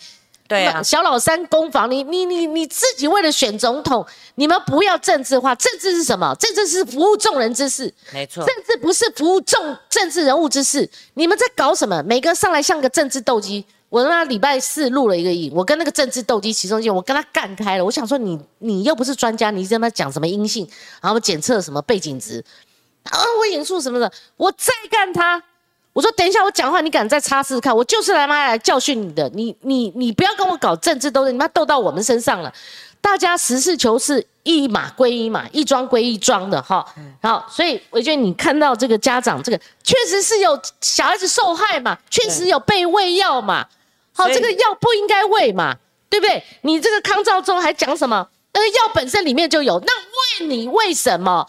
[0.48, 5.54] 对啊，小老三攻防，你你你你自己为了选总统，你们不要政治化。
[5.54, 6.34] 政治是什么？
[6.40, 8.44] 政治是服务众人之事，没错。
[8.44, 10.90] 政治不是服务众政治人物之事。
[11.14, 12.02] 你们在搞什么？
[12.02, 13.64] 每个上来像个政治斗鸡。
[13.90, 17.84] 我他礼拜四录了一个影，我跟那个政治斗鸡其中一，我跟他干开了。
[17.84, 20.66] 我想说，你你又不是专家，你在那讲什么阴性，
[21.02, 22.42] 然后检测什么背景值，
[23.02, 25.42] 啊，我引述什么的，我再干他。
[25.92, 27.76] 我说等一下，我讲话你敢再插试试看？
[27.76, 32.54] 我就是来妈来教训你的，你你你不要跟我搞政治斗争，你妈斗到我们身上了。
[33.00, 36.86] 大家实事求是，一码归一码，一桩归一桩的哈。
[37.20, 43.66] 好，所以我觉得你看到这个家长，这个确实是有小孩子受害嘛，确实有被喂药嘛。
[44.20, 45.76] 好，这个药不应该喂嘛，
[46.08, 46.42] 对不对？
[46.62, 48.28] 你这个康照中还讲什么？
[48.52, 49.92] 那个药本身里面就有，那
[50.40, 51.46] 喂你为什么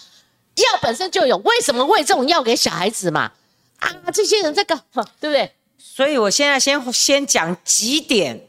[0.55, 1.35] 药本身就有？
[1.37, 3.31] 为什么喂这种药给小孩子嘛？
[3.79, 4.75] 啊，这些人在搞，
[5.19, 5.51] 对不对？
[5.77, 8.47] 所以我现在先先讲几点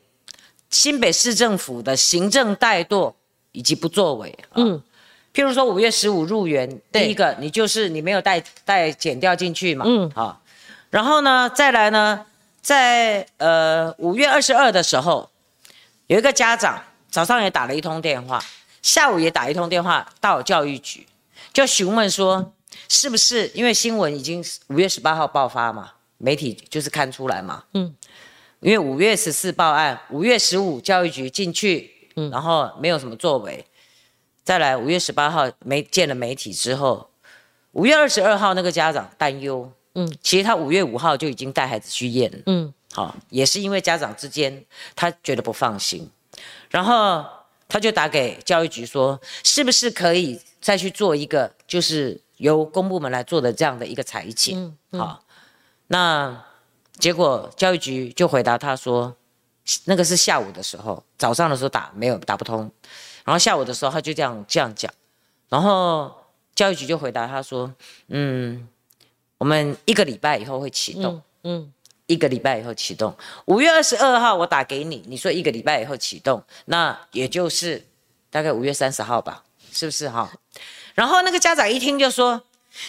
[0.70, 3.14] 新北市政府的行政怠惰
[3.50, 4.38] 以及不作为。
[4.54, 4.80] 嗯，
[5.34, 9.84] 譬如说五月十五入园，第一个你就是你没有带带剪掉进去嘛。
[9.88, 10.40] 嗯，好，
[10.90, 12.26] 然后呢，再来呢？
[12.62, 15.28] 在呃五月二十二的时候，
[16.06, 18.42] 有一个家长早上也打了一通电话，
[18.80, 21.04] 下午也打一通电话到教育局，
[21.52, 22.54] 就询问说，
[22.88, 27.92] 是不是因为新闻已经五月十八号爆发嘛，媒体就是看出来嘛，嗯，
[28.60, 33.66] 因为五月十四报案，五月十五教育局进去，嗯，然后没有什么作为，
[34.44, 37.10] 再来五月十八号没见了媒体之后，
[37.72, 39.72] 五月二十二号那个家长担忧。
[39.94, 42.38] 嗯，其实他五月五号就已经带孩子去验了。
[42.46, 44.64] 嗯，好，也是因为家长之间
[44.96, 46.08] 他觉得不放心，
[46.70, 47.22] 然后
[47.68, 54.74] 他就打给教育局说，是不是可以再去做一个，就是由公部门来做的这样的一个裁剪？
[54.92, 55.22] 好，
[55.88, 56.42] 那
[56.98, 59.14] 结果教育局就回答他说，
[59.84, 62.70] 那个是下午的时候，早上的时候打没有打不通，
[63.24, 64.90] 然后下午的时候他就这样这样讲，
[65.50, 66.10] 然后
[66.54, 67.70] 教育局就回答他说，
[68.08, 68.66] 嗯。
[69.42, 71.68] 我们一个礼拜以后会启动，嗯，
[72.06, 73.12] 一个礼拜以后启动。
[73.46, 77.84] 五月二十二号我打给你，你说一个礼拜以后启动，那也就是
[78.30, 80.30] 大概五月三十号吧，是不是哈？
[80.94, 82.40] 然后那个家长一听就说：“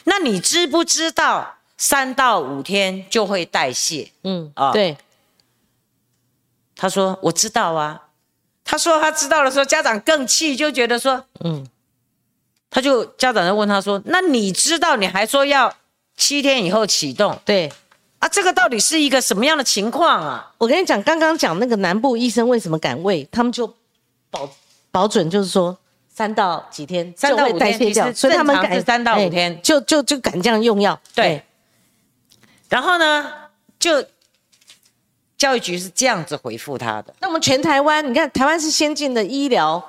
[0.05, 4.95] 那你知不知道三到五天就会代谢？”嗯啊，对。
[6.75, 8.09] 他说：“我知道啊。”
[8.63, 11.65] 他说他知道的时候，家长更气，就觉得说：“嗯。”
[12.69, 15.75] 他就家长就问他说：“那你知道你还说要？”
[16.17, 17.37] 七天以后启动。
[17.45, 17.71] 对
[18.19, 20.51] 啊，这个到底是一个什么样的情况啊？
[20.57, 23.67] 我跟你讲，刚刚讲那个南部医生为什么敢喂，他们就
[24.29, 24.49] 保
[24.91, 25.77] 保准就是说
[26.13, 30.99] 三到几天，三到五天，其实所以他们敢三到五天，就就就敢这样用药。
[31.13, 31.43] 对，
[32.69, 33.31] 然后呢，
[33.79, 34.03] 就。
[35.35, 37.13] 教育局是这样子回复他的。
[37.19, 39.83] 那我们全台湾，你看台湾是先进的医疗，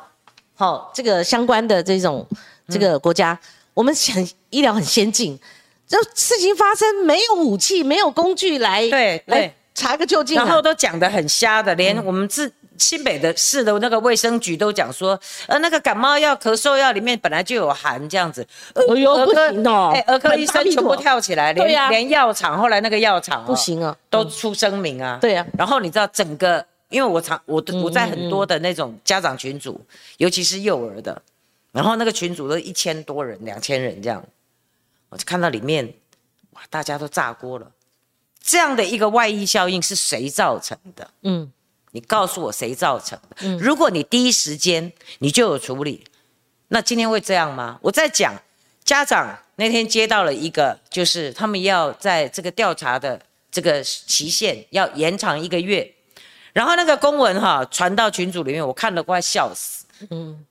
[0.56, 2.26] 好，这个相关的这种
[2.68, 3.38] 这个国家，
[3.72, 5.38] 我们很医疗很先进。
[5.87, 12.53] 这事情发生没有武器，没有工具来对来查个究竟，然后都讲的很瞎的，连我们自。
[12.77, 18.44] 新北的市的那个卫生局都讲说，呃，那个感冒药、咳嗽药里面本来就有含这样子。
[18.75, 19.92] 哎呦，不行哦！
[19.94, 25.18] 哎，儿科医生全部跳起来，连连药厂后来那个药厂不行啊，都出声明啊。
[25.20, 25.47] 对啊。
[25.57, 29.81] 然后你知道整个，因为我常我我在很多的那种家长群组，
[30.16, 31.23] 尤其是幼儿的，
[31.70, 34.20] 然后那个群组都一千多人、两千人这样，
[35.14, 35.94] 我就看到里面，
[36.50, 37.70] 哇，大家都炸锅了。
[38.40, 41.09] 这样的一个外溢效应是谁造成的？
[41.22, 41.53] 嗯。
[41.92, 43.57] 你告诉我谁造成的？
[43.59, 46.05] 如果你第一时间你就有处理，
[46.66, 47.79] 那今天会这样吗？
[47.81, 48.35] 我在讲
[48.83, 55.94] 家长那天接到了一个，就是他们要在这个调查的这个期限要延长一个月，
[56.53, 59.87] 然后那个公文哈传到群组里面，我看了快笑死。
[60.11, 60.44] 嗯，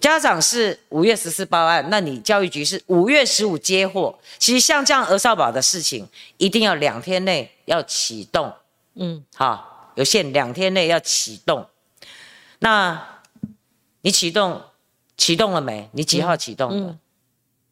[0.00, 4.18] 家长是五月十四报案，那你教育局是五月十五接获。
[4.38, 8.52] 其实像这样儿少保的事情，一定要两天内要启动。
[8.94, 9.76] 嗯，好。
[9.94, 11.66] 有限两天内要启动，
[12.60, 13.04] 那
[14.02, 14.62] 你启动
[15.16, 15.90] 启动了没？
[15.90, 16.96] 你几号启动的？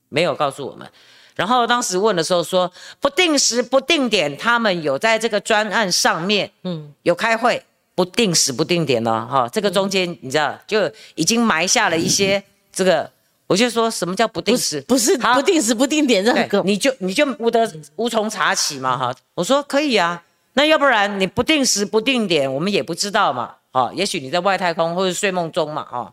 [0.08, 0.90] 没有告诉我们。
[1.36, 7.64] 然后当时问的时候说不定时不定点，他们有在这个专案上面，嗯，有开会，
[7.96, 9.48] 不定时不定点了哈。
[9.52, 12.40] 这个中间你知道就已经埋下了一些
[12.72, 13.10] 这个，
[13.48, 14.80] 我就说什么叫不定时？
[14.82, 19.12] 不是不定时不定点这个，你就你就无得无从查起嘛哈。
[19.34, 20.22] 我说可以啊。
[20.52, 23.56] 那要不然你不定时不定点，我们也不知道嘛。
[23.72, 25.86] 哦，也许你在外太空或者睡梦中嘛。
[25.90, 26.12] 哦，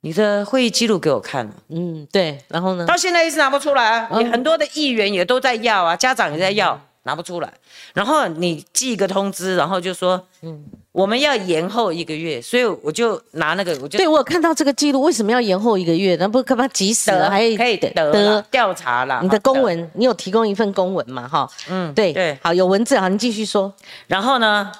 [0.00, 1.52] 你的会议记录给我看了。
[1.68, 2.38] 嗯，对。
[2.48, 2.86] 然后呢？
[2.86, 4.08] 到现在一直拿不出来啊。
[4.18, 6.80] 你很多的议员也都在要啊，家长也在要。
[7.04, 7.50] 拿不出来，
[7.94, 16.14] 然后你寄一个通知，然后就说，嗯，我们要延后一个月，所以我就拿那个，我就对我有看到这个记录，为什么要延后一个月？
[16.16, 17.30] 那不干嘛急死了？
[17.30, 19.20] 还可以得调查了。
[19.22, 21.26] 你的公文，你有提供一份公文嘛？
[21.26, 23.72] 哈，嗯，对对，好，有文字，好，你继续说。
[24.06, 24.70] 然后呢，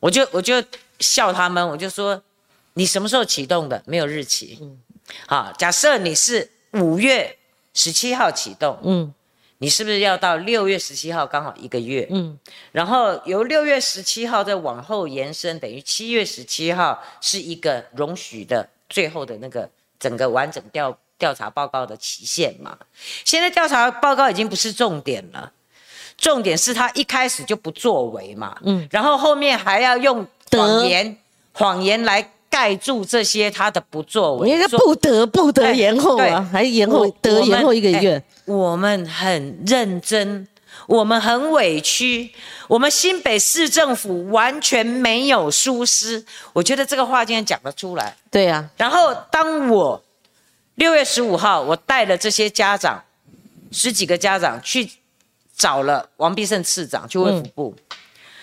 [0.00, 0.60] 我就我就
[0.98, 2.20] 笑他们，我就说，
[2.74, 3.80] 你什么时候启动的？
[3.86, 4.58] 没有日期。
[4.60, 4.76] 嗯，
[5.28, 7.36] 好，假设你是五月
[7.72, 9.14] 十七号启动，嗯。
[9.58, 12.06] 你是不是要到六月十七号刚好一个月？
[12.10, 12.38] 嗯，
[12.70, 19.68] 然后由六月十七号再往后延伸，等于七月十七号是一个容许的最后的那个
[19.98, 22.78] 整个完整调调查报告的期限嘛？
[23.24, 25.52] 现在调查报告已经不是重点了，
[26.16, 31.16] 重点是他一开始就不作为嘛，嗯，然后后面还要用谎言
[31.52, 38.22] 谎言来盖住这些他的不作为，应该不得不得延后啊，还延后得延后一个月。
[38.46, 40.48] 我们很认真，
[40.86, 42.30] 我们很委屈，
[42.66, 46.24] 我们新北市政府完全没有疏失。
[46.52, 48.16] 我觉得这个话今天讲得出来。
[48.30, 48.68] 对呀。
[48.76, 50.02] 然后当我
[50.76, 53.02] 六月十五号，我带了这些家长，
[53.70, 54.90] 十几个家长去
[55.54, 57.74] 找了王必胜次长去卫福部，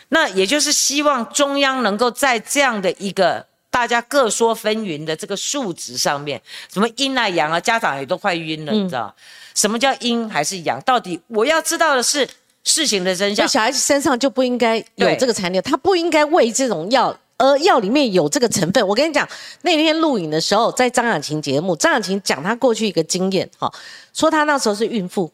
[0.10, 3.44] 那也就是希望中央能够在这样的一个
[3.76, 9.14] 大家各说纷纭的这个数值上面，什么阴啊阳啊，家长也都快晕了，你知道。
[9.54, 10.82] 什么叫阴还是阳？
[10.84, 12.26] 到底我要知道的是
[12.64, 13.46] 事情的真相。
[13.46, 18.88] 小孩子身上就不应该有这个残留，他不应该喂这种药，而药里面有这个成分。
[18.88, 19.28] 我跟你讲，
[19.64, 23.70] 那天录影的时候，在张雅琴节目，张雅琴讲她过去一个经验，哈，
[24.14, 25.30] 说她那时候是孕妇，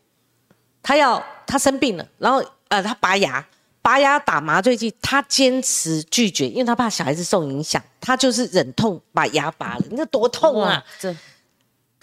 [0.82, 3.46] 她要她生病了，然后呃，她拔牙，
[3.82, 10.84] 拔牙打麻醉剂，他坚持拒绝，因为他怕小孩子受影响，他就是忍痛把牙拔了，那多痛啊！
[11.00, 11.16] 这。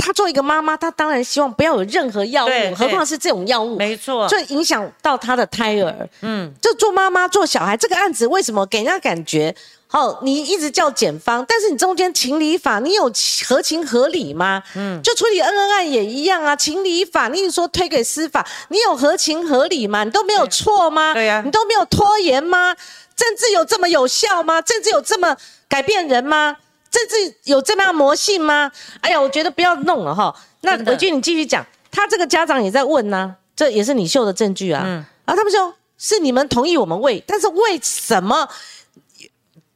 [0.01, 6.09] 他做一个妈妈，她当然希望不要有任何药物，何况是这种药物，没错，就影响到他的胎儿。
[6.21, 9.55] 嗯，就做妈妈做小孩这个案子，为什么给人家感觉，
[9.91, 13.11] 好，你一直叫检方，但是你中间情理法，你有
[13.49, 14.63] 合情合理吗？
[14.77, 20.05] 嗯，就处理恩恩案也一样啊，情理法，你说推给司法，你有合情合理吗？
[20.05, 21.15] 你都没有错吗？
[21.15, 22.77] 对呀，你都没有拖延吗？
[23.17, 24.61] 政治有这么有效吗？
[24.61, 25.35] 政治有这么
[25.67, 26.57] 改变人吗？
[26.91, 28.71] 政治有这么样魔性吗？
[29.01, 30.35] 哎呀，我觉得不要弄了哈。
[30.61, 31.65] 那伟俊，你继续讲。
[31.91, 34.83] 他这个家长也在问呢，这也是你秀的证据啊。
[34.85, 35.05] 嗯。
[35.25, 38.49] 然后他们说是你们同意我们喂，但是为什么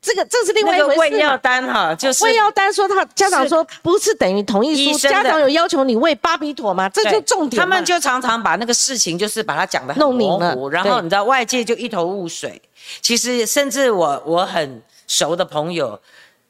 [0.02, 1.00] 这个这是另外一回事。
[1.00, 6.88] 喂药单哈，就是喂药单说他家长说不是等于同意书，家长有要求你喂巴比妥吗？
[6.88, 7.60] 这就重点。
[7.60, 12.60] 他们就常常把那个事情就是把它讲的很模糊，然后你知道外界就一头雾水。
[13.00, 15.98] 其实甚至我我很熟的朋友，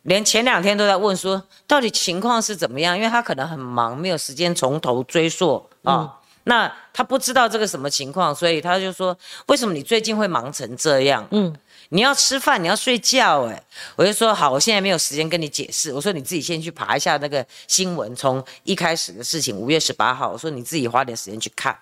[0.05, 6.11] 连前两天都在问说到底情况是怎么样，因为他可能很忙，没有时间从头追溯啊。
[6.45, 11.29] 那他不知道这个什么情况，所以他就说为什么你最近会忙成这样？
[11.31, 11.55] 嗯。
[11.93, 13.63] 你要吃饭，你要睡觉，哎，
[13.97, 15.93] 我就说好，我现在没有时间跟你解释。
[15.93, 21.79] 我说你自己先去爬一下那个新闻，从一开始的事情，五月十八号，我说你自己花点时间去看。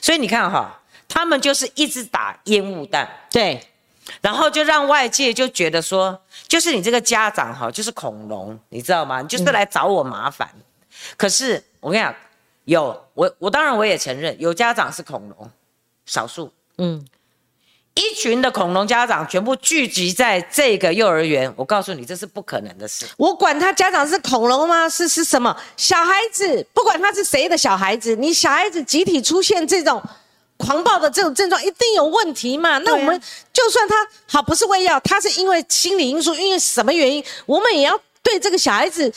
[0.00, 3.60] 所以你看哈，他们就是一直打烟雾弹，对，
[4.20, 9.20] 然后就让外界就觉得说，就是你这个家长哈，就是恐龙，你知道吗？
[9.20, 10.48] 你就是来找我麻烦。
[11.16, 12.14] 可是我跟你讲，
[12.64, 15.50] 有我我当然我也承认，有家长是恐龙，
[16.06, 17.04] 少数，嗯。
[17.98, 23.04] 一群的恐龙家长全部聚集在这个幼儿园，我告诉你，这是不可能的事。
[23.16, 24.88] 我管他家长是恐龙吗？
[24.88, 26.64] 是是什么小孩子？
[26.72, 30.00] 不管他是谁的小孩子，你小孩子集体出现这种
[30.56, 32.78] 狂暴的这种症状，一定有问题嘛？
[32.78, 33.20] 那我们
[33.52, 33.96] 就算他
[34.26, 39.12] 好不是喂药，他是因为心理因素，因为什么原因，我们也要对这个小孩子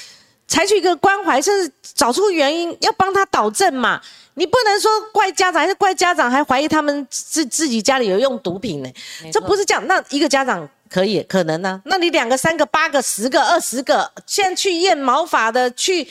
[0.51, 4.01] 采取一个关怀，甚至找出原因，要帮他导正嘛。
[4.33, 8.91] 你不能说怪家长，还是怪家长还怀疑他们自自己家里有用毒品呢？
[9.31, 9.87] 这不是这样。
[9.87, 11.81] 那一个家长可以可能呢？
[11.85, 16.05] 那你两个、三个、八个、十个、二十个，现在去验毛发的，去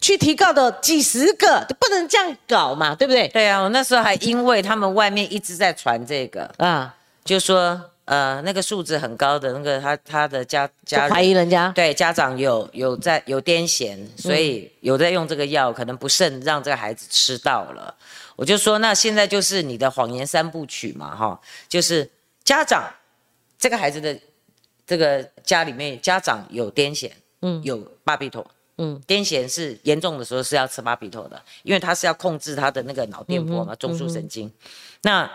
[0.00, 2.94] 去提告的几十个，不能这样搞嘛？
[2.94, 3.28] 对不对？
[3.28, 7.78] 对啊，我那时候还因为他们外面一直在传这个啊，就说。
[8.04, 17.94] 呃，那个数字很高的那个，他他的家家怀疑人家对家长有有在有癫痫，所以有在用这个药，可能不慎让这个孩子吃到了。
[18.34, 22.10] 我就说，那现在就是你的谎言三部曲嘛，哈，就是
[22.42, 22.92] 家长
[23.56, 24.18] 这个孩子的
[24.84, 27.08] 这个家里面家长有癫痫，
[27.42, 28.44] 嗯，有巴比妥，
[28.78, 34.52] 嗯，癫痫是严重的时候是要吃巴比妥的，因为他是要控制他的那个脑电波嘛，中枢神经。
[35.02, 35.30] 那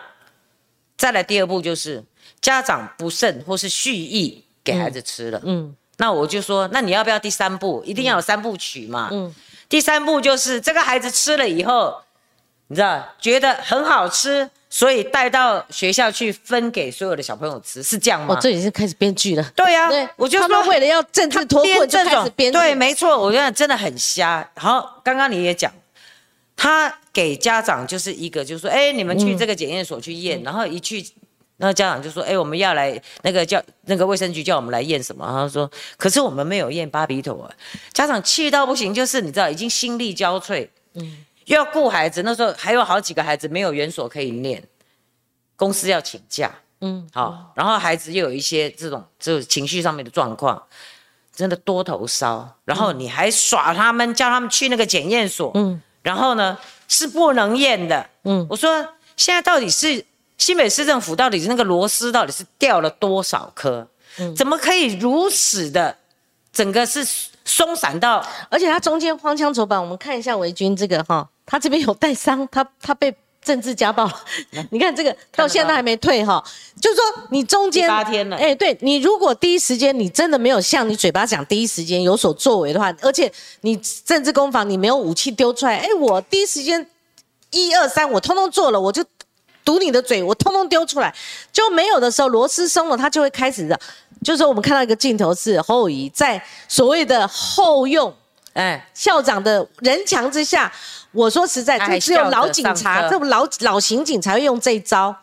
[0.97, 2.03] 再来第二步就是。
[2.41, 7.83] 家长不慎或是蓄意给孩子吃了，嗯，那我就说，那你要不要第三步？
[7.85, 9.33] 一定要有三部曲嘛，嗯，
[9.67, 12.01] 第三步就是这个孩子吃了以后，
[12.67, 18.35] 你知道觉得很好吃，所以带到学校去分给所有的小朋友吃，是这样吗？
[18.35, 19.43] 哦，这已经开始编剧了。
[19.55, 24.47] 对呀，我就说为了要政治脱困就开始编对，没错，我觉得真的很瞎。
[24.55, 25.71] 好，刚刚你也讲，
[26.55, 31.05] 他给家长就是一个，就是说，哎，你们去这个检验所去验，然后一去。
[31.59, 37.51] 那家长就说：“哎，我们要来那个叫那个卫生局叫我们来验什么？”他说：“可是我们没有验巴比妥。”
[37.91, 44.63] 家长气到不行，就是你知道已经心力交瘁，嗯，又要顾孩子，那时候还有好几个孩子没有园所可以念，
[45.55, 46.51] 公司要请假，
[46.81, 50.61] 嗯，好，然后孩子又有一些这种就情绪上面的状况，
[51.35, 56.55] 真的多头烧，然后你还耍他们，叫他们去那个检验所，嗯，然后呢
[56.87, 60.05] 是不能验的，嗯，我说现在到底是。
[60.37, 63.87] 新北市政府到底是那个螺丝到底是掉了多少颗？
[64.35, 65.95] 怎么可以如此的
[66.51, 67.05] 整个是
[67.45, 68.25] 松散到？
[68.49, 73.13] 而且它中间荒腔走板，我们看一下维军这个哈，他这边有带伤，他他被
[73.43, 74.09] 政治家暴，
[74.71, 76.43] 你看这个到现在还没退哈，
[76.81, 83.31] 就是说你中间八天了，哎，对你如果第一时间你真的没有像你嘴巴讲第一时间有所作为的话，而且
[83.61, 86.89] 你政治攻防你没有武器丢出来，哎，我第一时间
[87.51, 89.03] 一二三我通通做了，我就。
[89.67, 91.13] 堵你的嘴，我通通丢出来，
[91.51, 93.77] 就没有的时候，螺丝松了，他就会开始的。
[94.23, 98.11] 就是说，我们看到一个镜头是侯友谊在所谓的后用，
[98.53, 100.71] 哎，校长的人墙之下，
[101.11, 105.13] 我说实在，这只有老警察，这种老老刑警才会用这一招，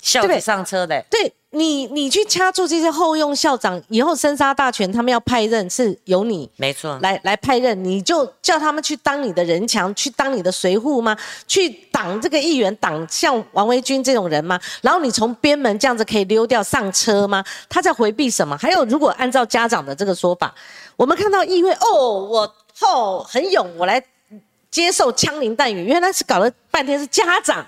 [0.00, 1.32] 校子上车的，对。
[1.52, 11.16] 你你去掐住这些后用校长，以后生杀大权，他们要派任是由你没错来来派任，你就叫他们去当你的人墙，去当你的随护吗？
[11.48, 14.60] 去挡这个议员，挡像王维军这种人吗？
[14.80, 17.44] 然后你从边门这样子可以溜掉上车吗？
[17.68, 18.56] 他在回避什么？
[18.56, 20.54] 还有，如果按照家长的这个说法，
[20.94, 24.00] 我们看到议会哦，我后很勇，我来
[24.70, 27.66] 接受枪林弹雨，原来是搞了半天是家长。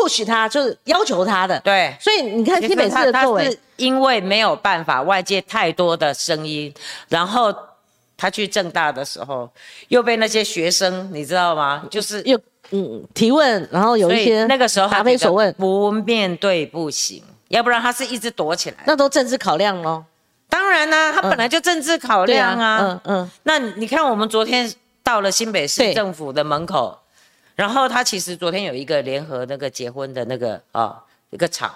[0.00, 6.72] Push 他就是要求他的，对，所以你看新北市的作为，因为没有办法，外界太多的声音，
[7.08, 7.54] 然后
[8.16, 9.50] 他去正大的时候，
[9.88, 11.84] 又被那些学生，你知道吗？
[11.90, 12.40] 就是又
[12.70, 20.02] 嗯提问，然后有一些那个时候答非所问，不面对不行，要不然他是一直躲起来，那都政治考量喽。
[20.48, 23.30] 当然啦，他本来就政治考量啊，嗯嗯。
[23.42, 24.72] 那你看我们昨天
[25.02, 26.96] 到了新北市政府的门口。
[27.60, 30.98] 然后他其实昨天有一个联合那个结婚的那个啊
[31.28, 31.70] 一个场，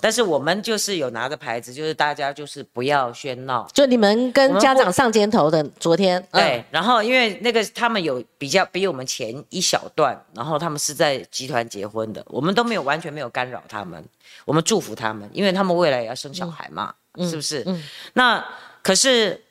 [0.00, 3.68] 但是我们就是有拿着牌子，就是大家就是不要喧闹。
[3.74, 14.00] 就你们跟家长上肩头的昨天，对，然后因为那个他们有比较比我们前一小段，然后他们是在集团结婚的，我们都没有完全没有干扰他们，
[14.44, 16.94] 我们祝福他们，因为他们未来也要生小孩嘛，
[17.28, 17.66] 是不是？
[18.12, 18.46] 那
[18.84, 19.42] 可是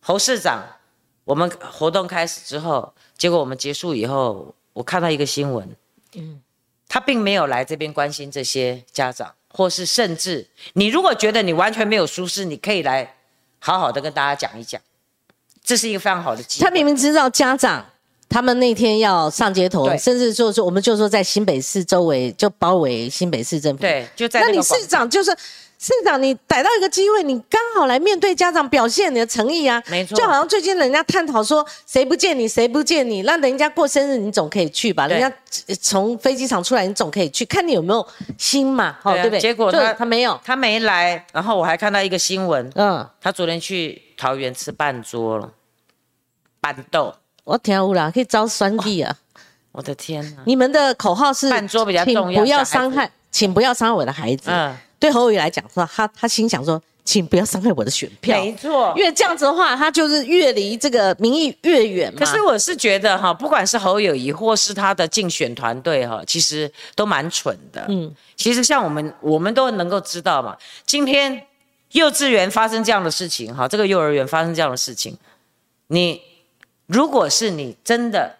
[0.00, 0.64] 侯市长，
[1.32, 5.66] 我们活动开始之后，结果我们结束以后，我看到一个新闻，
[6.14, 6.42] 嗯。
[6.86, 13.14] 他并没有来这边关心这些家长，或是甚至你如果觉得你完全没有舒适，你可以来
[13.60, 14.78] 好好的跟大家讲一讲，
[15.64, 16.66] 这是一个非常好的机会。
[16.66, 17.82] 他明明知道家长
[18.28, 25.34] 他们那天要上街头，甚至就说我们就说在新北市周围就包围新北市政府，对，就在那你市长就是。
[25.82, 29.82] 市长，你逮到一个机会，你刚好来面对家长，表现你的诚意啊！
[29.88, 35.08] 没错，就好像最近人家探讨说，谁不见你，谁不见你，那人家过生日，你总可以去吧？
[35.08, 35.32] 人家
[35.80, 38.06] 从飞机场出来，你总可以去，看你有没有
[38.38, 39.40] 心嘛，好对不对？
[39.40, 41.26] 结果他他没有，他没来。
[41.32, 45.50] 然后我还看到一个新闻，嗯，他昨天去桃园吃半桌了，
[46.60, 47.12] 板豆。
[47.42, 49.16] 我天乌啦，可以招酸地啊！
[49.72, 50.42] 我的天哪！
[50.46, 54.48] 你们的口号是半桌比较重要，不要伤害，请不要伤害我的孩子。
[54.48, 54.76] 嗯。
[55.02, 58.38] 对侯友宜来讲，说他他心想说，请不要伤害我的选票。
[58.38, 62.20] 没错，因为这样子的话，他就是越离这个民意越远嘛。
[62.20, 67.84] 可是我是觉得哈，不管是侯友宜或是他的竞选团队哈，其实都蛮蠢的。
[67.88, 71.44] 嗯，其实像我们我们都能够知道嘛，今天
[71.90, 75.18] 幼稚园发生这样的事情哈，这个幼儿园发生这样的事情，
[75.88, 76.22] 你
[76.86, 78.36] 如果是你真的。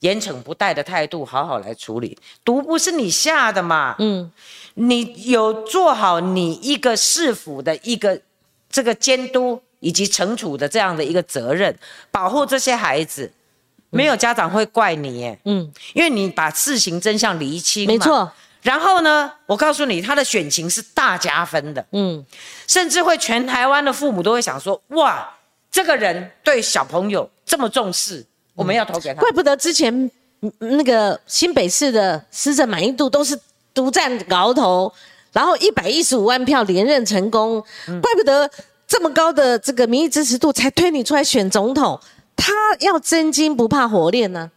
[0.00, 2.18] 严惩不贷的态度，好好来处理。
[2.44, 3.96] 毒不是你下的嘛？
[3.98, 4.30] 嗯，
[4.74, 8.20] 你有做好你一个市府的一个
[8.68, 11.76] 这个监督以及惩处的这样的一个责任，
[12.10, 13.32] 保护这些孩子，
[13.90, 15.36] 没有家长会怪你。
[15.44, 17.86] 嗯，因为你把事情真相厘清。
[17.86, 18.30] 没错。
[18.62, 21.86] 然后呢，我告诉你，他的选情是大加分的。
[21.92, 22.24] 嗯，
[22.66, 25.28] 甚至会全台湾的父母都会想说：哇，
[25.70, 28.24] 这个人对小朋友这么重视。
[28.54, 30.10] 我们要投给他，怪不得之前
[30.58, 33.38] 那个新北市的施政满意度都是
[33.74, 34.90] 独占鳌头，
[35.32, 38.48] 然后一百一十五万票连任成功，怪不得
[38.86, 42.00] 这么高的这个民意支持度才推你出来选总统。
[42.36, 44.50] 他要真金不怕火炼呢？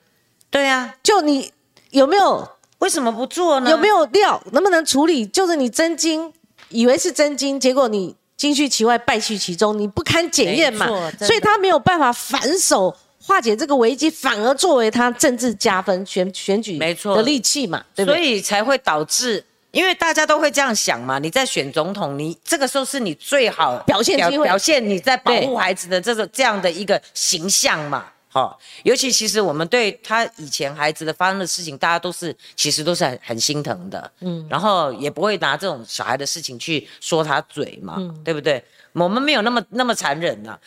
[0.50, 1.52] 对呀，就你
[1.90, 2.48] 有没有？
[2.80, 3.72] 为什么不做呢？
[3.72, 4.42] 有没有料？
[4.52, 5.26] 能不能处理？
[5.26, 6.32] 就是你真金，
[6.70, 10.86] 以为是真金，结果你金虚其外，败絮其中，你不堪检验嘛？
[11.20, 12.96] 所以他没有办法反手。
[13.28, 21.20] 化解这个危机，反而作为他政治加分选选举没错的利器嘛，对所以才会导致，因为大家都会这样想嘛。
[21.20, 28.06] 你在选总统，你这个时候是你最好表现机会，表现你在保护孩子的这个这样的一个形象嘛。
[28.30, 38.64] 好，尤其其实我们对他以前孩子的发生的事情，大家都是其实都是很很心疼的，嗯，然后也不会拿这种小孩的事情去说他嘴嘛，对不对？
[38.94, 40.58] 我们没有那么那么残忍呐。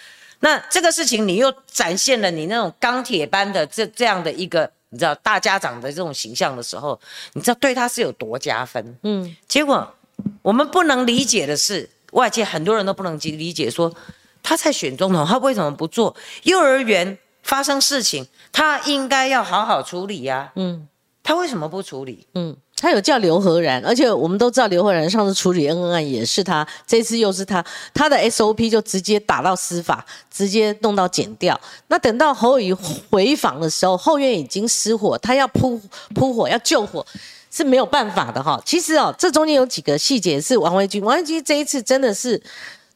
[0.41, 6.99] 那这个事情，你又展现了你那种钢铁般的这这样的一个，你知道大家长的这种形象的时候，
[7.35, 8.99] 你知道对他是有多加分？
[9.03, 9.95] 嗯，结果
[10.43, 13.95] 我们不能理解的是，外界很多人都不能理解，说
[14.43, 20.53] 他在选总统，他为什么不做幼儿园发生事情，他应该要好好处理呀？
[20.57, 20.89] 嗯，
[21.23, 22.27] 他为什么不处理？
[22.35, 22.57] 嗯。
[22.81, 27.63] 他有叫刘和然，而且我们都知道刘和然上次处理恩恩案也是他，这次又是他，
[27.93, 31.61] 他的 SOP 就直接打到司法，直接弄到剪掉。
[31.89, 32.75] 那等到侯友
[33.11, 35.79] 回访的时候，后院已经失火，他要扑
[36.15, 37.05] 扑火要救火
[37.51, 38.59] 是没有办法的哈。
[38.65, 42.43] 其实哦，这中间有几个细节是王维军，王维军这一次真的是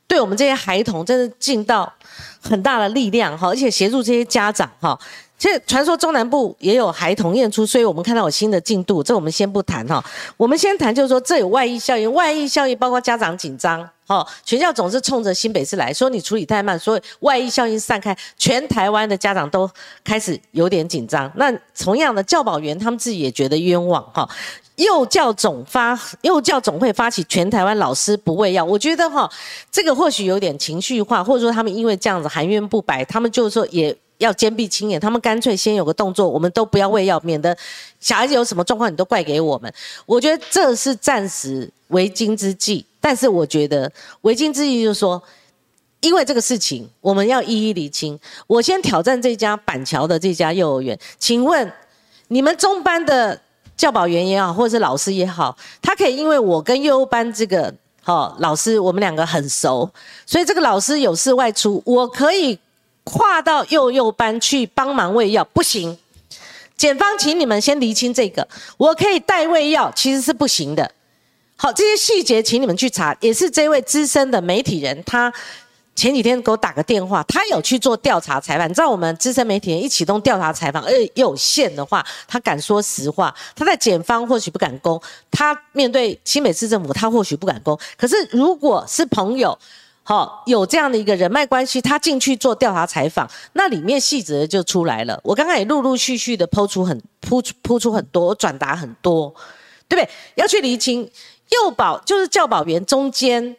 [0.07, 1.93] 对我们这些孩童真的尽到
[2.41, 4.99] 很大的力量哈，而且协助这些家长哈。
[5.37, 10.03] 其实传说中南部也有孩童验出，所以我们看到有新的进度，这我们先不谈哈。
[10.37, 19.69] 我们先谈，就是说这有外溢效应，外溢效应包括家长紧张，哈，学校总是冲着新北市来说你处理太慢，所以外溢效应散开，全台湾的家长都
[20.03, 21.31] 开始有点紧张。
[21.35, 24.27] 那同样的教保员他们自己也觉得冤枉哈。
[24.77, 29.31] 幼教总发幼教总会发起全台湾老师不喂药，我觉得哈，
[29.71, 33.95] 这个或许有点情绪化，或者说他们因为这样子含冤不白，他们就是说也。
[34.19, 37.57] 要坚壁清野，他们干脆先有个动作，我们都不要喂药，免得
[37.99, 39.73] 小孩子有什么状况，你都怪给我们。
[40.07, 43.91] 我觉得这是暂时为今之计，但是我觉得
[44.21, 45.21] 为今之计就是说，
[46.01, 48.19] 因为这个事情，我们要一一厘清。
[48.47, 51.71] 我先挑战这家板桥的这家幼儿园，请问
[52.29, 53.39] 你们中班的
[53.77, 59.91] 教保员也好，或者是老师也好，他可以因为我跟幼儿班这个好老师，我们两个很熟，
[60.25, 62.57] 所以这个老师有事外出，我可以。
[63.05, 65.97] 跨到幼幼班去帮忙喂药不行，
[66.77, 70.91] 检方请你们先厘清这个，我可以代喂药其实是不行的，
[71.57, 75.33] 好，这些细节请你们去查，也是这位资深的媒体人，他
[75.95, 78.69] 前几天给我打个电话，他有去做调查采访。
[78.69, 83.33] 你知道我们资深媒体人一启动调查采访，而且又有限的话，他敢说实话。
[83.55, 85.01] 他在检方或许不敢攻，
[85.31, 87.79] 他面对新北市政府，他或许不敢攻。
[87.97, 89.57] 可是如果是朋友，
[90.07, 95.19] 好有这样的一个人脉关系，他进去做调查采访，那里面细则就出来了。
[95.25, 99.35] 我刚刚也陆陆续续的抛出很铺铺出很多，转达很多，
[99.89, 100.09] 对不对？
[100.35, 101.11] 要去厘清。
[101.51, 103.57] 幼保就是教保员中间，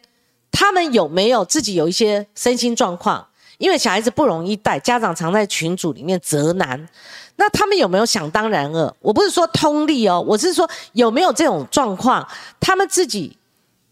[0.50, 3.26] 他们有没有自己有一些身心状况？
[3.58, 6.88] 因为小孩子不容易带，家长常在群组里面责难。
[7.36, 8.94] 那他们有没有想当然尔？
[9.00, 12.26] 我不是说通力哦，我是说有没有这种状况？
[12.60, 13.36] 他们自己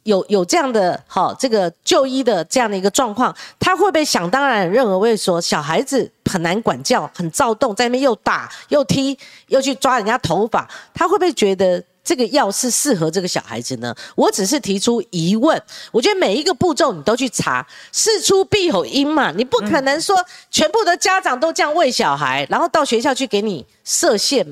[0.05, 11.83] 有有这样的好这个就医的这样的一个状况，他会不会想当然认为说小孩子很难管教，很躁动，在那边又打又踢又去抓人家头发，他会不会觉得？
[12.05, 13.95] 这个药是适合这个小孩子呢？
[14.15, 15.59] 我只是提出疑问。
[15.91, 19.31] 我觉得每一个步骤你都去查，事出必有因嘛。
[19.31, 20.15] 你不可能说
[20.51, 24.47] 全部的家长都这样喂小孩，然后到学校去给你设限，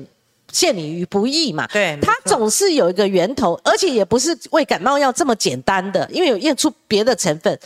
[0.53, 1.67] 陷你于不义嘛。
[1.67, 7.59] 对，它总是有一个源头，而且也不是喂感冒药这么简单的，因为有验出别的成分，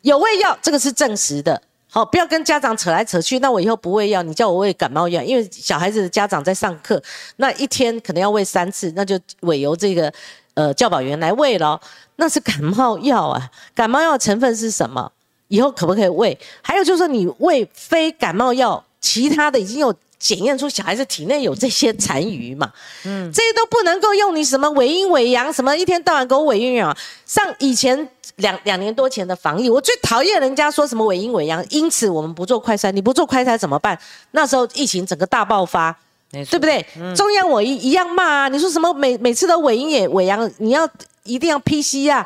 [0.00, 1.62] 有喂药这个是证实的。
[1.92, 3.40] 好，不要跟家长扯来扯去。
[3.40, 7.02] 那我以后不喂药，你叫我喂感冒药，因为小孩子的家长在上课，
[7.36, 10.12] 那一天可能要喂三次，那就委由这个
[10.54, 11.80] 呃教保员来喂了。
[12.16, 15.12] 那是感冒药啊，感冒药成分是什么？
[15.48, 16.38] 以后可不可以喂？
[16.62, 19.94] 还有就是说，你喂非感冒药，其他的已经有。
[20.20, 22.70] 检验出小孩子体内有这些残余嘛？
[23.04, 26.94] 嗯，这些都不能够用你什么伪阴伪阳，什么一天到晚给我伪阴伪阳。
[27.24, 32.92] 像以前两两年多前的防疫，我最讨厌人家说什么伪阴伪阳，因此我们不做快筛。
[32.92, 33.98] 你不做快筛怎么办？
[34.32, 35.96] 那时候疫情整个大爆发，
[36.30, 36.84] 对不对？
[37.16, 38.48] 中央我一一样骂啊！
[38.48, 40.86] 你说什么每每次都伪阴也伪阳，你要
[41.24, 42.24] 一定要 PCR。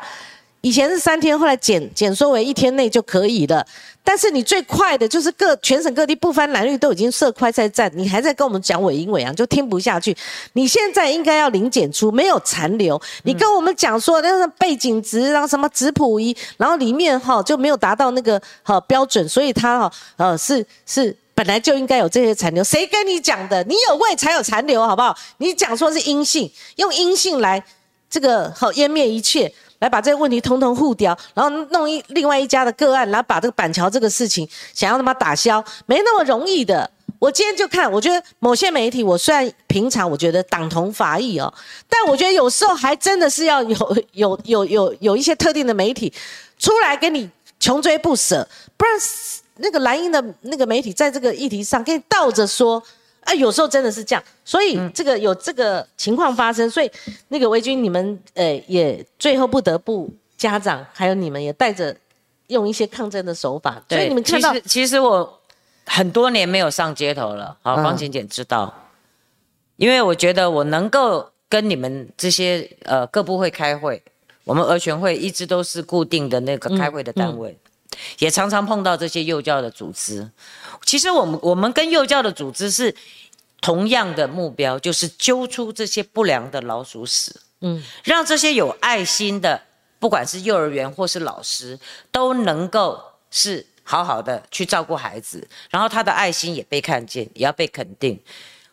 [0.65, 3.63] 以前是三天，后来减减缩为一天内就可以了。
[4.03, 10.17] 但是你最快的就是各全省各地不分蓝绿都已经设快筛站，你还在跟我们讲伪阴伪阳，就听不下去。
[10.53, 12.99] 你现在应该要零检出，没有残留。
[13.25, 22.63] 你跟我们讲说那个背景值，然后什么质谱仪，然后里面哈就没有达到那个好标准，所以它哈呃是是本来就应该有这些残留。
[22.63, 23.63] 谁跟你讲的？
[23.65, 25.15] 你有胃才有残留，好不好？
[25.37, 27.63] 你讲说是阴性，用阴性来
[28.09, 29.53] 这个好湮灭一切。
[29.79, 36.89] 来把这个问题通通互掉，然后弄一另外一家的个案，然后把这个板桥这个事情想要他妈打消，没那么容易的。
[37.19, 41.51] 我今天就看，我觉得某些媒体，我虽然平常我觉得党同伐异哦，
[41.89, 46.11] 但我觉得有时候还真的是要有有有有有一些特定的媒体
[46.59, 48.47] 出来给你穷追不舍，
[48.77, 48.93] 不然
[49.57, 52.81] 那个蓝营的那个媒体在这个议题上给你倒着说。
[53.25, 56.89] 啊，有时候真的是这样，所以这个有这个情况发生，所以
[57.29, 60.07] 那个维军你们呃也最后不得不
[60.37, 61.95] 家长还有你们也带着
[62.47, 65.41] 用一些抗争的手法，所以你们看到其实其实我
[65.85, 68.71] 很多年没有上街头了，好，方晴姐知道，
[69.77, 73.99] 因为我觉得我能够跟你们这些呃各部会开会，
[74.43, 77.57] 我们儿全会一直都是固定的那个开会的单位。
[78.19, 80.29] 也常常碰到这些幼教的组织。
[80.83, 82.93] 其实我们我们跟幼教的组织是
[83.61, 89.59] 同样的目标，就是揪出这些不良的老鼠屎，嗯，让这些有爱心的，
[89.97, 91.79] 不管是幼儿园或是老师，
[92.11, 98.19] 都能够是好好的去照顾孩子，然后他的爱心也被看见，也要被肯定。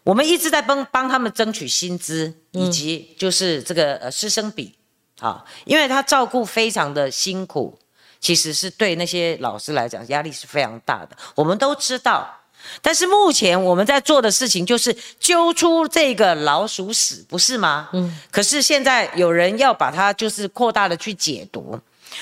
[0.05, 4.75] 我们一直在帮帮他们争取薪资，以及就是这个呃师生比，
[5.21, 7.79] 啊，因为他照顾非常的辛苦。
[8.23, 12.39] 其实是对那些老师来讲压力是非常大的，我们都知道。
[12.81, 17.89] 但是目前我们在做的事情就是揪出这个老鼠屎，不是吗？
[17.93, 18.17] 嗯。
[18.31, 21.77] 可是现在有人要把它就是扩大的去解读，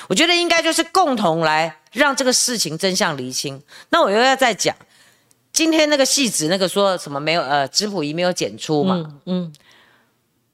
[0.09, 3.63] 我觉得应该就是共同来让这个事情真相厘清。
[3.91, 4.75] 那我又要再讲，
[5.53, 9.21] 今天那个戏子那个说什么没有呃质谱仪没有检出嘛？
[9.27, 9.53] 嗯。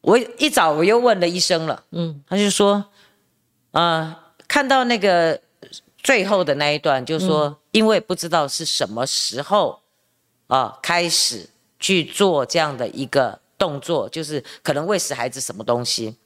[0.01, 2.87] 我一早我又问了医生了，嗯，他就说，
[3.71, 4.23] 啊。
[4.49, 5.41] 看到那个
[6.03, 9.81] 最后的那一段，就说因为不知道是什么时候
[10.47, 11.49] 啊开始
[11.81, 16.17] 去做这样的一个动作，就是可能喂食孩子什么东西，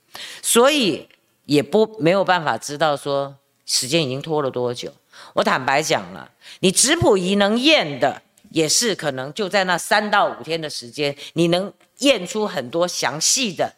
[0.42, 1.08] 所以
[1.46, 4.92] 也不没有办法知道说时间已经拖了多久。
[5.32, 13.74] 我坦白讲了，你质谱仪能验的也是可能就在那三到五天的时间，你能验出很多详细的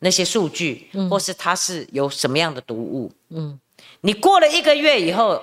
[0.00, 3.58] 那些数据，或是它是有什么样的毒物，嗯。
[4.02, 5.42] 你过了一个月以后，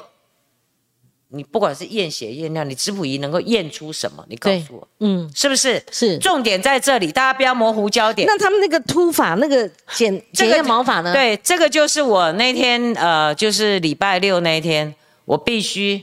[1.30, 4.26] 你不管是验血验尿，你质谱仪能够验出什么？
[4.30, 5.84] 你告诉我，嗯，是不是？
[5.91, 6.18] 是。
[6.20, 8.26] 重点在这里，大家不要模糊焦点。
[8.28, 11.12] 那他们那个突法，那个检检验毛法呢？
[11.12, 14.95] 对，这个就是我那天呃，就是礼拜六那一天，
[15.26, 16.01] 我必须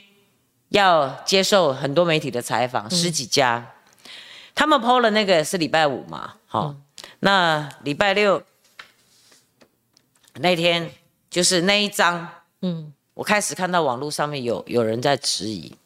[0.69, 3.75] 要接受很多媒体的采访，十几家，
[4.55, 6.75] 他们 PO 了那个是礼拜五嘛，好，
[7.21, 8.43] 那礼拜六
[10.35, 10.91] 那天
[11.31, 12.29] 就是那一张，
[12.63, 12.93] 嗯。
[13.15, 15.77] 我开始看到网络上面有有人在质疑，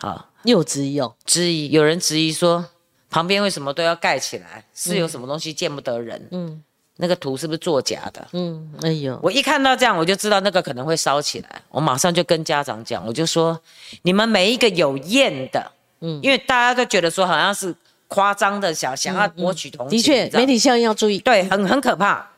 [0.00, 2.64] 好，又质疑哦，质疑有人质疑说
[3.10, 4.64] 旁边为什么都要盖起来？
[4.74, 6.28] 是有什么东西见不得人？
[6.30, 6.62] 嗯，
[6.96, 8.26] 那个图是不是作假的？
[8.32, 13.60] 嗯，哎呦，我一看到这样我就知道那个可能会烧起来，我马上就跟家长讲，我就说
[14.00, 15.70] 你们每一个有验的，
[16.00, 17.74] 嗯，因为大家都觉得说好像是
[18.08, 22.30] 夸张的想想要博取同情，的确，媒体效应要注意，对，很很可怕。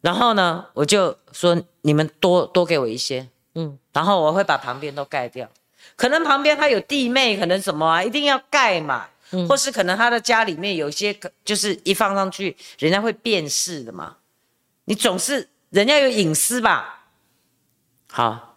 [0.00, 5.48] 然后呢，我就说你们多多给我一些，嗯，然后我会把旁边都盖掉，
[5.96, 9.08] 可能旁边他有弟妹，可能什么啊，一定要盖嘛，
[9.48, 14.16] 或是可能他的家里面有些，就是一放上去，人家会辨识的嘛，
[14.84, 17.06] 你总是人家有隐私吧，
[18.12, 18.47] 好。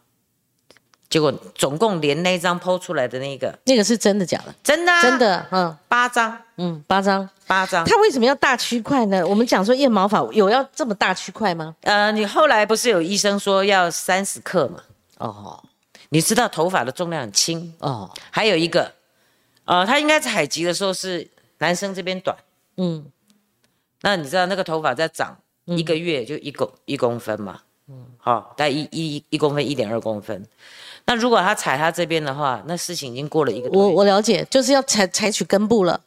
[1.12, 4.56] 结果总共连那张剖出来的那个，那个是真的假的？
[4.64, 7.84] 真的，真的，嗯，八张，嗯，八张，八张。
[7.84, 9.28] 他为什么要大区块呢？
[9.28, 11.76] 我们讲说腋毛法有要这么大区块吗？
[11.82, 14.82] 呃，你后来不是有医生说要三十克嘛？
[15.18, 15.62] 哦，
[16.10, 18.10] 你知道头发的重量很轻哦。
[18.32, 18.94] 还有一个，
[19.66, 22.34] 呃，他应该采集的时候是男生这边短，
[22.78, 23.06] 嗯，
[24.02, 27.60] 那你知道那个头发在长一个月就一公一公分嘛？
[27.90, 30.48] 嗯，好，大概一一一公分一点二公分。
[31.06, 33.70] 那如果他踩他这边的话，那事情已经过了一个。
[33.72, 36.00] 我我了解，就是要采采取根部了，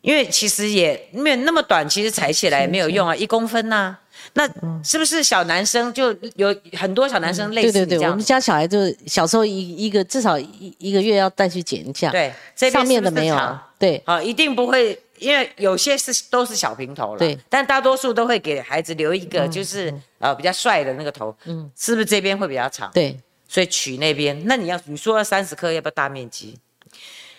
[0.00, 3.96] 因为其实也没有那么短，其实踩起来也没有用啊，一公分呐。
[4.34, 4.46] 那
[4.84, 12.10] 是不是小男生就有很多小男生类似对对对，我们家小孩就是小时候一一个至少一一个月要带去剪一下。
[12.10, 13.58] 对，这上面的没有。
[13.78, 17.18] 对，啊，一定不会，因为有些是都是小平头了。
[17.18, 21.34] 对，但大多数都会给孩子留一个，就是呃比较帅的那个头。
[21.46, 22.90] 嗯，是不是这边会比较长？
[22.92, 23.18] 对。
[23.50, 26.56] 所以取那边，那你要你说要三十克，要不要大面积？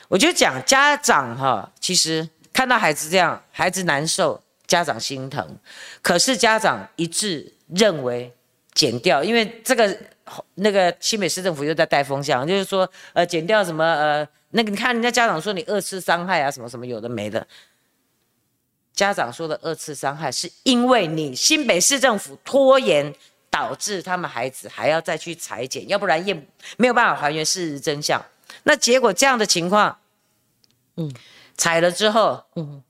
[0.10, 5.58] 我就讲家长哈，其实看到孩子这样，孩子难受，家长心疼，
[6.02, 8.30] 可是家长一致认为
[8.74, 9.98] 减掉，因为这个
[10.56, 17.48] 那个新北市政府又在带风向，就是说呃减掉什么呃那个你看人家家长说你二次伤害啊什么什么有的没的，
[18.94, 23.16] 家长说的二次伤害是因为你新北市政府拖延。
[23.52, 26.48] 导致他们孩子还要再去裁剪，要不然验
[26.78, 28.26] 没有办法还原事实真相。
[28.64, 30.00] 那结果这样的情况，
[30.96, 31.14] 嗯，
[31.58, 32.82] 采了之后，嗯，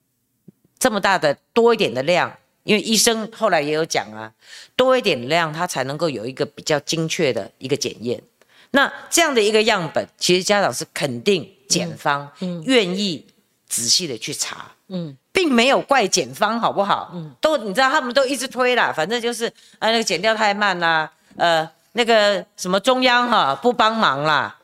[0.77, 4.31] 这么大的多一点的量，因为医生后来也有讲啊，
[4.75, 8.21] 多一点量它才能够有一个比较精确的一个检验。
[8.69, 12.31] 那这样的一个样本，其实家长是肯定检方
[12.63, 13.25] 愿意
[13.67, 15.17] 仔细的去查，嗯。
[15.31, 17.11] 并没有怪检方好不好？
[17.13, 19.45] 嗯，都你知道他们都一直推啦，反正就是
[19.79, 24.57] 啊那个检调太慢啦，呃那个什么中央哈不帮忙啦，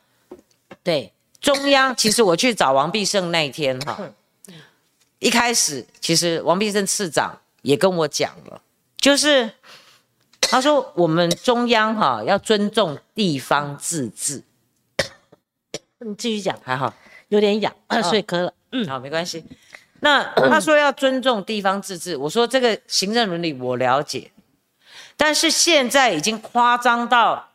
[0.84, 3.98] 对中央其实我去找王必胜那一天哈，
[5.20, 8.62] 一开始其实王必胜次长也跟我讲了，
[8.98, 9.50] 就是
[10.42, 14.44] 他说我们中央哈要尊重地方自治，
[16.00, 16.58] 你继续讲。
[16.64, 16.94] 还好，
[17.30, 18.88] 有点痒，所以咳了，嗯。
[18.88, 19.44] 好没关系。
[20.00, 24.32] 那他说要尊重地方自治，我说这个行政伦理我了解，
[25.16, 27.52] 但是现在已经夸张到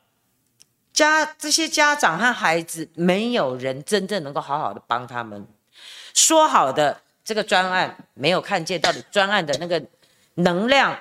[0.93, 5.47] 家这些家长和孩子没有人真正能够好好的帮他们。
[6.15, 9.83] 说好的这个专案没有看见到底专案的那个
[10.35, 10.99] 能量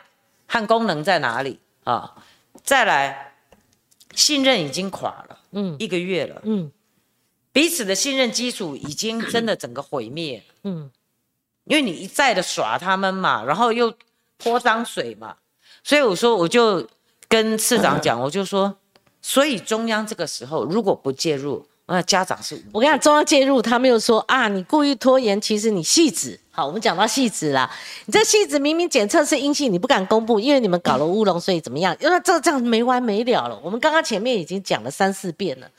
[0.47, 2.13] 和功能在哪里啊？
[2.63, 3.33] 再来，
[4.13, 6.71] 信任已经垮了，嗯，一个月了，嗯，
[7.51, 10.91] 彼此的信任基础已经真的整个毁灭，嗯。
[11.65, 13.93] 因为你一再的耍他们嘛，然后又
[14.37, 15.35] 泼脏水嘛，
[15.83, 16.85] 所以我说我就
[17.27, 18.75] 跟市长讲，我就说，
[19.21, 22.61] 所以中央这个时候如果不介入，那家长是……
[22.71, 26.39] 我跟你讲，中央介入，他们又说啊，你故意拖延，其实你戏子。
[26.53, 27.71] 好，我们讲到戏子啦，
[28.05, 31.95] 你这戏子明明检测是阴性，你不敢公布，因为你们搞了乌龙，所以怎么样？
[32.01, 33.57] 因为这这样没完没了了。
[33.63, 35.69] 我们刚刚前面已经讲了三四遍了，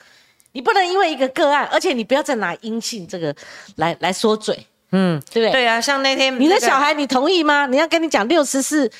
[0.52, 3.34] 你不能因为一个个案，而且你不要再拿阴性这个
[3.76, 4.66] 来来说嘴。
[4.92, 5.52] 嗯，对不对？
[5.52, 7.66] 对啊，像那天你的小孩，你同意吗？
[7.66, 8.90] 你要跟你讲六十四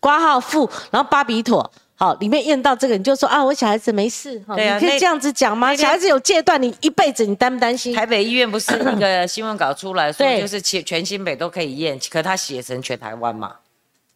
[0.00, 5.74] 挂号付，然后巴比妥，好，里面验到这个，你就说啊，我小孩子没事，对啊，你可以这样子讲吗？
[5.74, 7.94] 小孩子有戒断，你一辈子你担不担心？
[7.94, 13.52] 台北医院不是那个 新闻稿出来说，就是全全新北都可以验，可他写成全台湾嘛？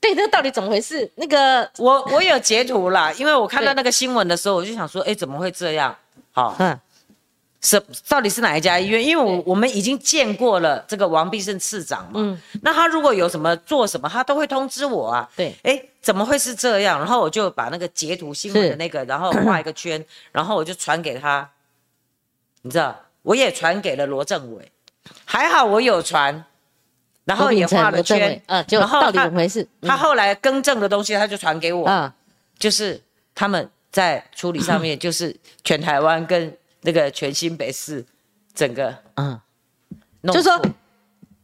[0.01, 1.09] 对，那到底怎么回事？
[1.17, 5.95] 那个我我有截图啦，因为我看到那个新闻的时候，我就想说，哎，怎么会这样？
[6.33, 6.77] 好，嗯。
[7.63, 9.05] 是到底是哪一家医院？
[9.05, 15.29] 因为我我们已经见过了这个王必胜次长嘛，嗯，那他如果有什么做什么，他都会通知我啊。
[15.37, 16.99] 对，哎，怎么会是这样？
[16.99, 20.03] 然后我就把那个截图新闻的那个，然后画一个圈，
[20.33, 21.47] 然后我就传给他。
[22.63, 24.73] 你知道，我也传给了罗政委，
[25.27, 26.43] 还好我有传，
[27.25, 29.69] 然后也画了圈，嗯，就到底怎么回事？
[29.83, 32.11] 他后来更正的东西，他就传给我，嗯，
[32.59, 32.99] 就是
[33.35, 36.57] 他们在处理上面， 就是全台湾跟。
[36.83, 38.05] 那个全新北市，
[38.55, 39.39] 整个嗯，
[40.33, 40.61] 就说，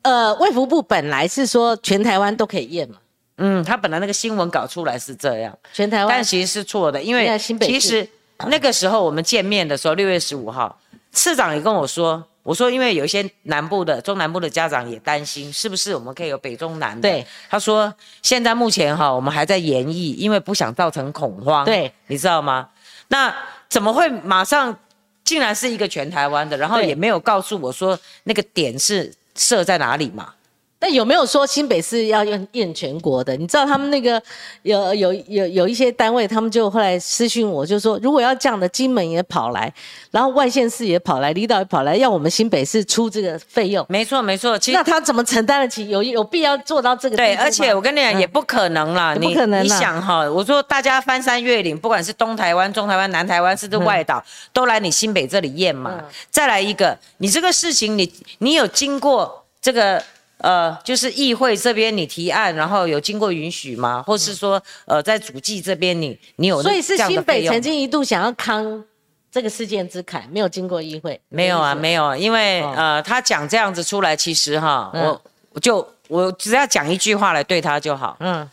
[0.02, 2.96] 呃，卫福部本来是说全台湾都可以验嘛，
[3.36, 8.08] 嗯，他本来那个新闻搞出来是这样，全台湾，但其实是错的，因为其实
[8.46, 10.78] 那个时候我们见面的时候，六月十五号，
[11.12, 17.08] 市长也跟我说，我说因为有一些南部的、中南部的家长也担心，是不是我们可以有北中南的？
[17.08, 22.68] 对，他说现在目前哈，我们还在研议，因为不想造成恐慌，对，你知道吗？
[23.08, 23.34] 那
[23.68, 24.78] 怎么会马上？
[25.26, 30.32] 竟然是一个全台湾的，然后也没有告诉我说那个点是设在哪里嘛？
[30.78, 33.34] 但有没有说新北市要验验全国的？
[33.36, 34.22] 你知道他们那个
[34.62, 39.72] 有有有有一些单位，他们就后来私讯我，就说如果要这样的，金门也跑来，
[40.10, 43.84] 然后外县市也跑来，离岛也跑来，要我们新北市出这个费用。
[43.88, 45.88] 没错没错，其实那他怎么承担得起？
[45.88, 47.16] 有有必要做到这个？
[47.16, 49.64] 对，而且我跟你讲，也不可能啦，不可能。
[49.64, 54.22] 你想哈，我说大家翻山越岭，不管是东台湾、中台湾、南台湾，甚至外岛，
[54.52, 55.98] 都来你新北这里验嘛。
[56.30, 60.02] 再来一个，你这个事情，你你有经过这个？
[60.46, 64.00] 呃，就是议会这边你提案，然后有经过允许吗？
[64.06, 68.84] 或是说，呃，在主计这边你你有所以是新北曾经一度想要康
[69.28, 71.20] 这个事件之凯，没有经过议会。
[71.28, 75.20] 没有啊，没有，因为呃，他讲这样子出来，其实哈，我
[75.50, 78.16] 我就我只要讲一句话来对他就好。
[78.20, 78.48] 嗯，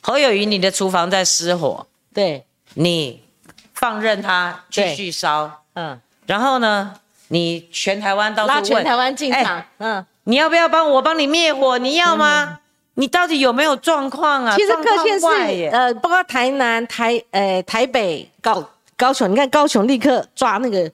[0.00, 2.44] 侯友谊，你的厨房在失火，对，
[2.74, 3.22] 你
[3.74, 6.94] 放任他继续烧，嗯，然后呢，
[7.28, 10.04] 你全台湾到处拉全台湾进场，嗯。
[10.24, 11.78] 你要不要帮我帮你灭火？
[11.78, 12.60] 你要吗？
[12.94, 14.54] 你到底有没有状况啊？
[14.56, 20.90] 其实各县市，呃，包括台南、台、呃、台北、高高雄，你看高雄立刻抓那个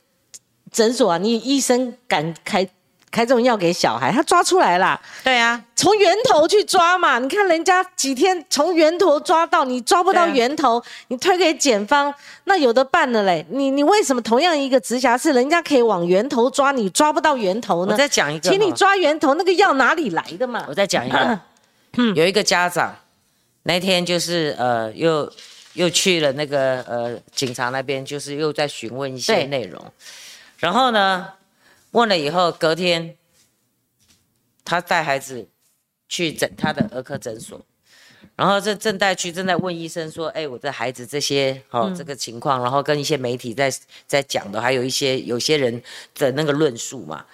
[0.70, 2.68] 诊所啊，你医生敢开？
[3.10, 5.00] 开这种药给小孩，他抓出来了。
[5.24, 7.18] 对啊，从源头去抓嘛。
[7.18, 12.12] 你看人家几天从源头抓到，你抓不到源头，你推给检方，
[12.44, 13.44] 那有的办了嘞。
[13.50, 17.92] 你你为什么同样一个直辖市，人家可以往源头抓，你抓不到源头呢？
[17.92, 20.66] 我再讲一个，请你抓源头，那个药哪里来的嘛？
[20.68, 21.40] 我再讲一个，
[22.14, 22.94] 有一个家长
[23.62, 25.30] 那天就是呃又
[25.72, 29.82] 又去了那个呃警察那边，就是又在询问一些内容，
[30.58, 31.26] 然后呢？
[31.92, 33.16] 问了以后，隔天
[34.64, 35.48] 他带孩子
[36.08, 37.60] 去诊他的儿科诊所，
[38.36, 43.72] 然后这正带去正在问医生说：“哎，我的孩子这些哦这个情况，然后跟一些媒体在
[44.06, 45.82] 在讲的，还有一些有些人
[46.14, 47.24] 的那个论述嘛。”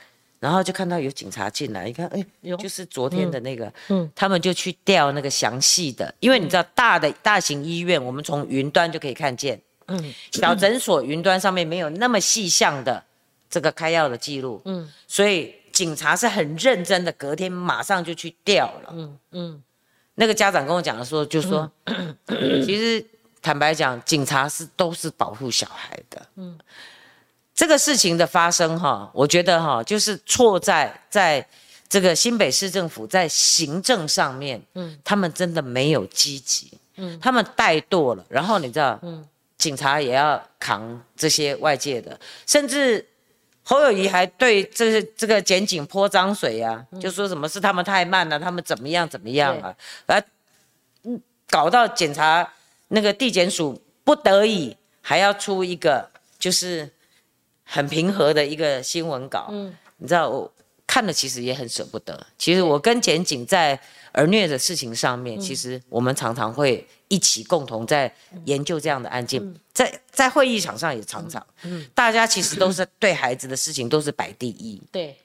[0.41, 2.23] 然后就看到有警察进来，一看，哎，
[2.59, 13.03] 就是昨天的那个，嗯，他们就去调那个详细的，因为你知道大的大型医院，我们从云端就可以看见，嗯，小诊所云端上面没有那么细项的。
[13.55, 19.63] 这个开药的记录，嗯，所以警察是很认真的，隔天马上就去调了，嗯嗯。
[20.17, 21.71] 那个家长跟我讲的说，就说，
[22.67, 23.07] 其实
[23.41, 26.59] 坦白讲，警察是都是保护小孩的，嗯。
[27.55, 31.47] 这个事情的发生哈，我觉得哈，就是错在在
[31.89, 38.27] 这个新北市政府在行政上面，嗯，他们真的没有积极，嗯，他们怠惰了。
[38.29, 39.25] 然后你知道，嗯，
[39.57, 43.07] 警察也要扛这些外界的，甚至。
[43.65, 49.75] 侯友谊还对这这个检警泼脏水呀，就说什么是他们太慢了，他们怎么样怎么样啊？
[50.07, 50.23] 而
[51.49, 52.53] 搞到检察
[52.89, 56.91] 那个地检署不得已还要出一个就是
[57.65, 59.49] 很平和的一个新闻稿。
[59.51, 60.53] 嗯，你知道我
[60.87, 62.27] 看了其实也很舍不得。
[62.37, 63.81] 其实我跟检警在
[64.13, 66.87] 儿虐的事情上面，其实我们常常会。
[67.09, 68.13] 一起共同在
[68.47, 74.81] 研究这样的案件，在在会议场上也常常，嗯大家其实都是对孩子的事情都是摆第一。
[74.93, 75.17] 对，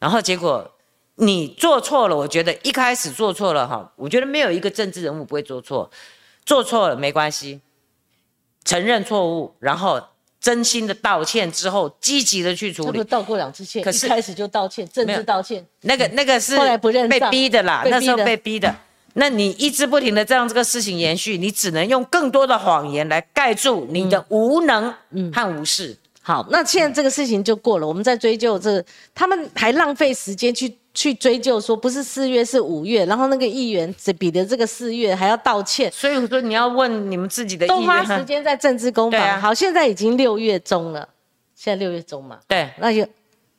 [0.00, 0.68] 然后结果
[1.14, 5.88] 你做错了，我觉得一开始做错了哈，我觉得没有一个政治人物不会做错，
[6.44, 7.60] 做错了没关系，
[8.64, 10.02] 承认错误，然后
[10.40, 12.98] 真心的道歉之后，积极的去处理。
[12.98, 15.64] 他道过两次歉，可是开始就道歉，政治道歉。
[15.82, 18.74] 那个那个是后来不认被逼的啦，那时候被逼的。
[19.14, 24.92] 那你一直不停的这样这个事情延续，你只能用更多的谎言来盖住你的无能
[25.32, 25.96] 和无视。
[26.22, 28.82] 好，那现在这个事情就过了，我们在追究这，
[29.14, 39.40] 他们还浪费时间去去追究，说不是四月是五月，然后那个议员只比的这个四月还要道歉，所以我说你要问你们自己的，都花时间在政治攻防。
[39.40, 41.08] 好，现在已经六月中了。
[41.54, 43.06] 现在六月中嘛，对，那就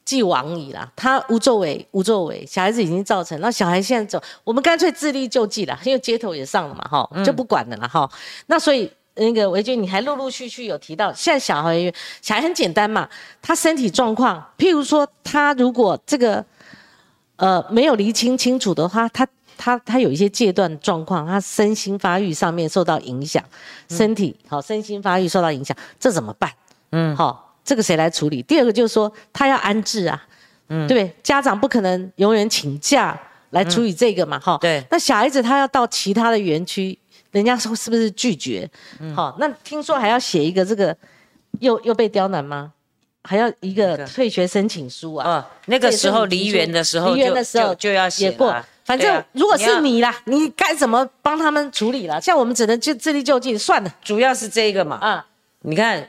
[0.06, 0.91] 既往矣啦。
[0.95, 8.10] 他无作为，无作为，小孩子已经造成，那小孩现在走，我们干脆自力救济了，因为街头也上了嘛，哈，就不管了啦，哈。
[8.47, 13.08] 那所以那个维军，你还陆陆续续有提到，现在小孩小孩很简单嘛，
[13.41, 16.43] 他身体状况，譬如说他如果这个
[17.36, 23.43] 呃没有厘清清楚的话，他他他有一些戒断状况，他身心发育上面受到影响，
[23.88, 26.51] 身体好身心发育受到影响，这怎么办？
[26.91, 28.41] 嗯，好，这个谁来处理？
[28.43, 30.26] 第二个就是说他要安置啊，
[30.70, 31.16] 嗯，对不对？
[31.24, 33.20] 家长不可能永远请假
[33.51, 34.84] 来处理这个嘛，哈，对。
[34.89, 36.97] 那小孩子他要到其他的园区，
[37.32, 38.70] 人家说是不是拒绝？
[39.16, 40.95] 好，那听说还要写一个这个，
[41.59, 42.74] 又又被刁难吗？
[43.26, 45.30] 还要一个退学申请书啊？
[45.30, 48.53] 哦，那个时候离园的时候，离园的时候就要写过。
[48.84, 52.20] 反正如果是你啦，你该怎么帮他们处理了？
[52.20, 53.95] 像我们只能就自力救济，算了。
[54.03, 54.97] 主要是这个嘛。
[54.97, 55.26] 啊，
[55.61, 56.05] 你看，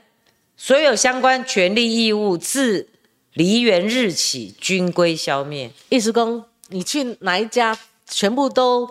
[0.57, 2.87] 所有相关权利义务自
[3.33, 5.69] 离园日起均归消灭。
[5.89, 7.77] 意思公，你去哪一家，
[8.09, 8.89] 全部都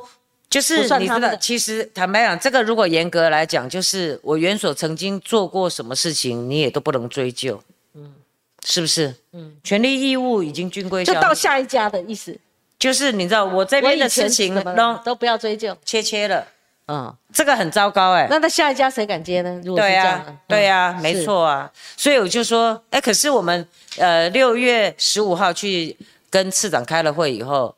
[0.51, 7.61] 就是你知道，其实坦白讲，这个如果严格来讲，就是我原所曾经做过什么事情，你也都不能追究。
[7.95, 8.15] 嗯，
[8.65, 9.15] 是不是？
[9.33, 12.39] 嗯，权利义务已经均归，就到下一家的意思。
[12.79, 16.47] 就是你知道我这边的事情都都不要追究，切切了，
[16.87, 18.27] 嗯，这个很糟糕哎。
[18.29, 19.61] 那他下一家谁敢接呢？
[19.65, 21.71] 如果是这样，对呀，没错啊。
[21.97, 23.67] 所以我就说，哎，可是我们
[23.97, 25.97] 呃六月十五号去
[26.29, 27.75] 跟次长开了会以后，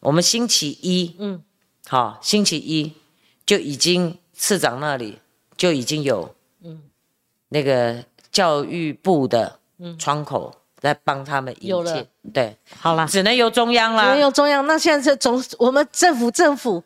[0.00, 1.42] 我们星期一，嗯，
[1.88, 2.92] 好，星期一
[3.44, 5.18] 就已经次长那里
[5.56, 6.82] 就已经有，嗯，
[7.48, 9.58] 那个教育部的
[9.98, 10.54] 窗口。
[10.80, 14.64] 在帮他们引进，对，好了，只能由中央了，只能由中央。
[14.68, 16.80] 那现在是总我们政府政府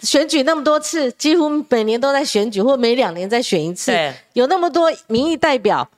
[0.00, 3.92] 选举那么多次，几乎每年都在选举，或每两年再选一次，
[4.32, 5.88] 有那么多民意代表，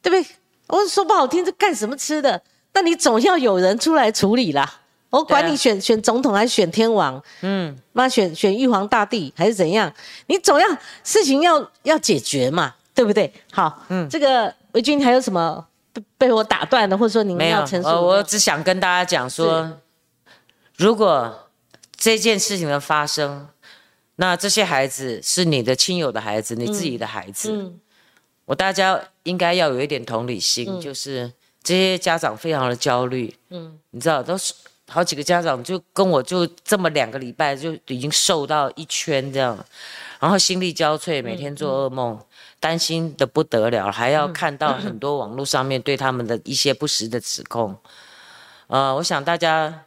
[0.00, 0.34] 对不对？
[0.68, 2.40] 我说不好听，这干什么吃的？
[2.72, 4.80] 那你总要有人出来处理啦。
[5.10, 9.92] 我管你选选总统还是选天王，嗯，那选选玉皇大帝还是怎样？
[10.28, 10.66] 你总要
[11.04, 13.30] 事情要要解决嘛，对不对？
[13.52, 15.66] 好，嗯，这个维军还有什么？
[15.92, 17.88] 被被我打断的，或者说您要陈述？
[17.88, 19.70] 呃，我只想跟大家讲说，
[20.78, 21.50] 如果
[22.02, 23.46] 这件事情的发生，
[24.16, 27.72] 那这些孩子是你的亲友的孩子，你自己的孩子，
[28.44, 31.32] 我大家应该要有一点同理心，就是
[31.62, 34.52] 这些家长非常的焦虑，嗯，你知道，都是
[34.88, 39.56] 好几个家长就跟我就这么两个礼拜就已经瘦到一圈这样，
[40.18, 42.20] 然后心力交瘁，每天做噩梦。
[42.58, 47.76] 担心的不得了，还要看到很多网络上面对他们的一些不实的指控。
[48.68, 49.82] 呃，我想大家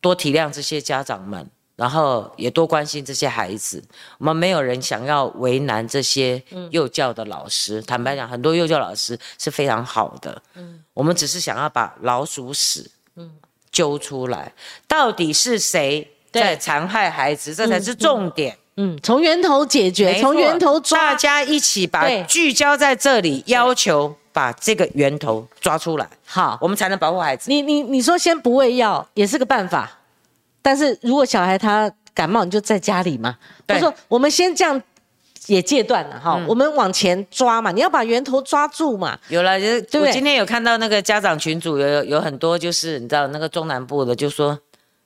[0.00, 3.80] 多体谅这些家长们，然后也多关心这些孩子。
[4.18, 7.80] 我们没有人想要为难这些幼教的老师。
[7.82, 10.42] 坦白讲，很多幼教老师是非常好的。
[10.54, 13.30] 嗯，我们只是想要把老鼠屎嗯。
[13.72, 14.54] 揪出来，
[14.88, 18.56] 到底是谁在残害孩子，这才是重点。
[18.76, 27.50] 嗯，从源头解决，从源头抓，大家一起把聚焦在这里，要求把这个源头抓出来，好，我们才能保护孩子。
[27.50, 29.95] 你你你说先不喂药也是个办法，
[30.66, 33.36] 但是如果小孩他感冒，你就在家里嘛。
[33.68, 34.82] 他说我们先这样
[35.46, 39.16] 也戒断了哈，我们往前抓嘛，你要把源头抓住嘛。
[39.28, 44.58] 有了，就我今天有看到那个家长群组有有很多就是你知道那个中南部的就说，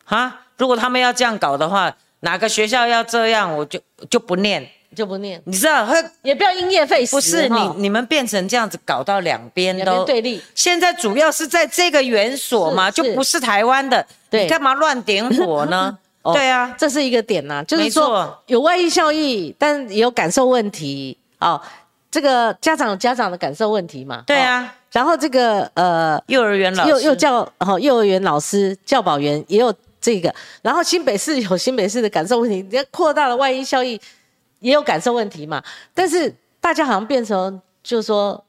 [0.05, 1.95] 啊，如果他们要这样搞的话。
[2.23, 3.81] 哪个学校要这样，我就
[4.11, 5.41] 就不念，就不念。
[5.45, 5.86] 你知道，
[6.22, 7.14] 也不要因噎废食。
[7.14, 10.43] 不是你，你们变成这样子，搞到两边都对立。
[10.55, 15.97] 现在主要是在这个园所嘛，就不是台湾的，你干嘛乱点火呢？
[16.34, 21.16] 对啊，这是一个点呐，就是说有外溢效益，但也有感受问题。
[21.38, 21.61] 哦，
[22.11, 24.24] 这个家长有家长的感受问题嘛？
[24.26, 24.74] 对啊。
[24.93, 29.74] 然后这个呃，幼儿园老幼幼教哦，幼儿园老师教保员也有。
[30.03, 34.01] 这个，然后新北市有新北市的感受问题，你要扩大了外溢效益，
[34.61, 35.63] 也有感受问题嘛。
[35.93, 38.43] 但是大家好像变成就是说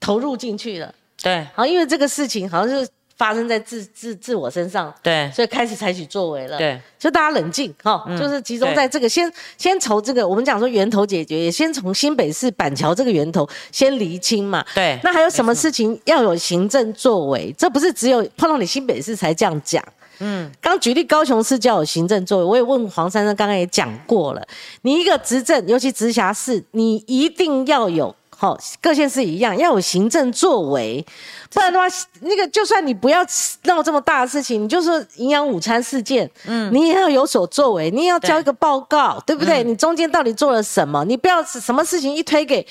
[0.00, 0.92] 投入进去了，
[1.22, 15.00] 对，好，因为这个事情好像是发生在自自自我身上，对，所以开始采取作为了，对，就大家冷静哈，就是集中在这个先先从这个我们讲说源头解决，也先从新北市板桥这个源头先厘清嘛，对。
[15.02, 17.54] 那还有什么事情要有行政作为？
[17.56, 19.82] 这不是只有碰到你新北市才这样讲。
[20.18, 24.46] 嗯，刚举例高雄市就有行政作为，我也问黄珊珊，刚刚也讲过了。
[24.82, 31.04] 你一个执政，尤其直辖市，你一定要有，好，各县市一样要有行政作为，
[31.52, 31.86] 不然的话，
[32.20, 33.24] 那个就算你不要
[33.64, 39.62] 闹这么大的事情，你就说营养午餐事件，嗯，你也要有所作为，你也要交一个报告，对不对？
[39.64, 41.04] 你中间到底做了什么？
[41.04, 42.66] 你不要什么事情一推给。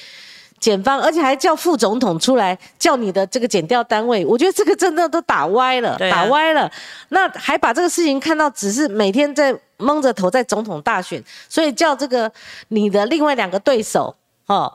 [0.65, 6.71] 检方，而且还叫副总统出来叫你的这个检调单位，我觉得这个真的都打歪了，打歪了。
[7.09, 12.31] 那还把这个事情看到只是每天在蒙着头在总统大选，所以叫这个
[12.69, 14.15] 你的另外两个对手，
[14.47, 14.73] 哦。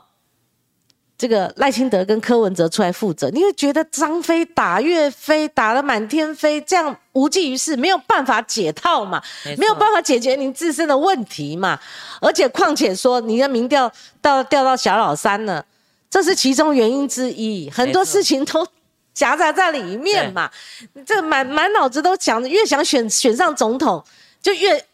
[1.17, 9.21] 这个赖清德跟柯文哲出来负责，你会觉得张飞打岳飞打得满天飞，这样无济于事，没有办法解套嘛，
[9.55, 11.79] 没有办法解决您自身的问题嘛。
[12.21, 15.63] 而且况且说你的民调到调到小老三了，
[16.11, 18.67] 这是其中原因之一，很多事情都
[19.15, 20.51] 夹杂在里面嘛。
[21.03, 24.05] 这满满脑子都想着，越想选选上总统，
[24.43, 24.85] 就越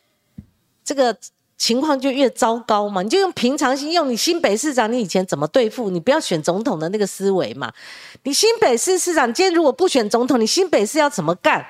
[0.86, 1.18] 这个。
[1.60, 7.74] 情况就越糟糕嘛，你就用平常心，用你新北市长你以前怎么对付，你不要选总统的那个思维嘛。
[8.22, 11.66] 你新北市市长今天如果不选总统，你新北市要怎么干，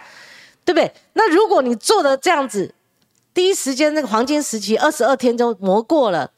[0.66, 0.92] 对不对？
[1.14, 2.76] 那如果你做的这样子，
[3.34, 6.30] 第一时间那个黄金时期二十二天就磨过了，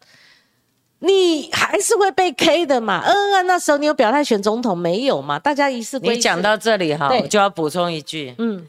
[1.00, 3.04] 你还是会被 K 的嘛。
[3.06, 5.40] 嗯嗯，那时候你有表态选总统没有嘛？
[5.40, 8.68] 大家一视你讲到这里哈，我就要补充一句，嗯。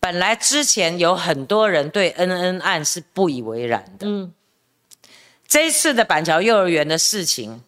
[0.00, 4.34] 本来之前有很多人对恩恩案是不以为然的，嗯，
[5.48, 7.62] 这一次的板桥幼儿园的事情，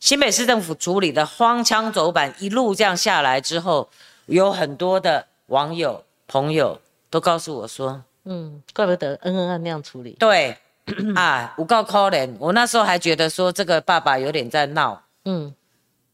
[0.00, 3.88] 新北市政府处理的荒腔走板，一路这样下来之后，
[4.26, 10.58] 有很多的网友朋友都告诉我说，嗯，怪不得恩恩案那样处理，对，
[11.16, 15.54] 啊，我告可怜，我那时候还觉得说这个爸爸有点在闹，嗯。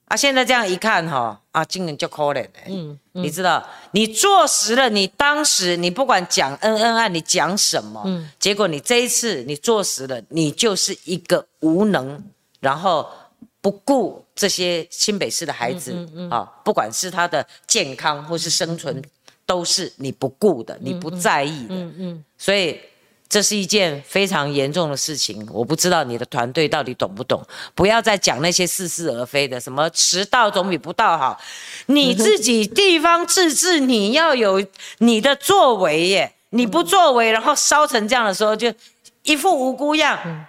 [0.07, 2.51] 啊，现在这样一看哈，啊，今年就可怜了。
[2.67, 12.21] 嗯，你知道，你坐实了，你当时你不管讲恩恩爱，你讲什么，嗯，结果你这一次你坐实了，你就是一个无能，
[12.59, 13.09] 然后
[13.61, 15.95] 不顾这些新北市的孩子，
[16.29, 19.01] 啊，不管是他的健康或是生存，
[19.47, 21.75] 都是你不顾的，你不在意的。
[21.77, 22.81] 嗯嗯，所以。
[23.31, 27.41] 这是一件非常严重的事情，我不知道你的团队到底懂不懂。
[27.77, 31.41] 不要再讲那些似是而非的，什么迟到总比不到好。
[31.87, 34.67] 你自己地方自治，你要有
[34.99, 36.35] 你的作为耶。
[36.51, 38.75] 你不作为，然后烧成这样的时候，就
[39.23, 40.47] 一副无辜样。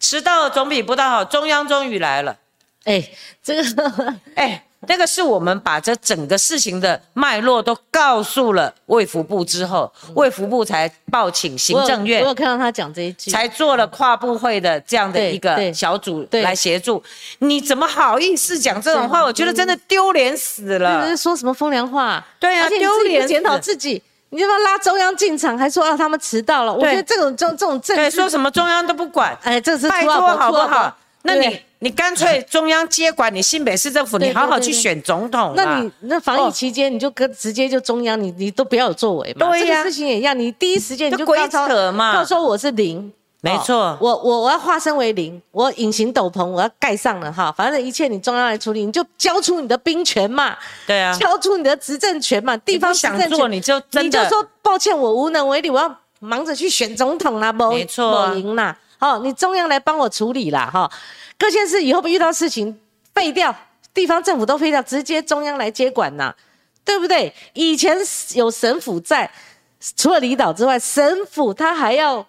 [0.00, 1.22] 迟到总比不到好。
[1.22, 2.38] 中央终于来了，
[2.84, 3.10] 哎，
[3.42, 4.64] 这个，哎。
[4.88, 12.20] 那个是我们把这整个事情的脉络都告诉了卫福部之后，卫福部才报请行政院。
[12.22, 17.02] 我有看到他讲这一句，才做了跨部会的这样的一个小组来协助。
[17.38, 19.22] 你怎么好意思讲这种话？
[19.22, 21.08] 我觉得真的丢脸死了。
[21.08, 22.24] 是说什么风凉话？
[22.40, 23.26] 对啊，丢脸！
[23.26, 26.72] 检讨自己，你就要拉中央进场，还说啊他们迟到了。
[26.72, 29.38] 我觉得这种这种这种政治，说什么中央都不管。
[29.42, 30.96] 哎，这是拜托好不好？
[31.22, 31.60] 那你。
[31.84, 35.52] 你干脆中央接管，你新北市政府，你好好去选总统。
[35.56, 39.48] 那你那防疫期间，你就跟直接就中央，你你都不要有作为嘛。
[39.48, 50.56] 对呀，事情也一样，你第一时间你就鬼扯嘛，告诉我是零，没错，我我我要化身为零，我隐形斗篷我要盖上了哈，反正一切你中央来处理，你就交出你的兵权嘛。
[50.86, 60.88] 对啊，交出你的执政权嘛，地方想做你就你就说抱歉，我无能为力，我要忙着去选总统啦，没错，我赢啦，好，你中央来帮我处理啦，哈。
[61.36, 62.78] 各县市以后不遇到事情
[63.12, 63.52] 废掉，
[63.92, 66.32] 地方政府都废掉，直接中央来接管呐，
[66.84, 67.34] 对不对？
[67.54, 67.98] 以前
[68.34, 69.28] 有省府在，
[69.96, 72.24] 除了离岛之外，省府他还要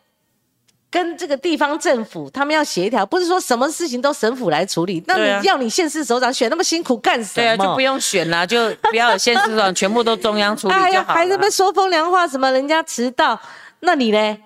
[0.90, 5.04] 跟这个地方政府他们要协调，不是说什么事情都省府来处理。
[5.06, 7.44] 那你要你县市首长选那么辛苦干什么？
[7.44, 11.04] 对啊，就不用选了，就不要县市首长，全部都中央处理就好了。
[11.04, 13.40] 还这么说风凉话，什么人家迟到，
[13.82, 14.38] 那你呢？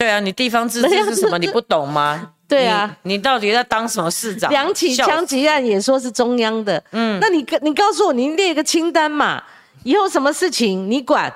[0.00, 1.36] 对啊，你地方自治是什么？
[1.36, 2.32] 你不懂吗？
[2.48, 4.50] 对啊，你到底在当什么市长？
[4.50, 9.42] 两起枪击案也说是中央的，嗯，那你你告诉我，你列个清单嘛，
[9.84, 11.30] 以后什么事情你管，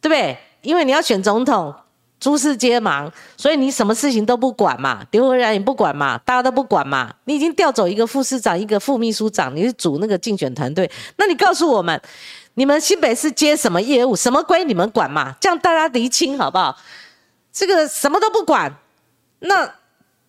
[0.00, 0.36] 对不对？
[0.62, 1.72] 因为你要选总统，
[2.18, 7.14] 诸事皆忙，所以你什么事情都不管嘛，刘文然也不管嘛，大家都不管嘛。
[7.26, 11.98] 你已经调走一个副市长，一个副秘书长，你是组那个竞选团队，那你告诉我们，
[12.54, 15.36] 你们新北市接什么业务，什么归你们管嘛？
[15.40, 16.76] 这样大家厘清好不好？
[17.52, 18.74] 这个什么都不管，
[19.40, 19.70] 那。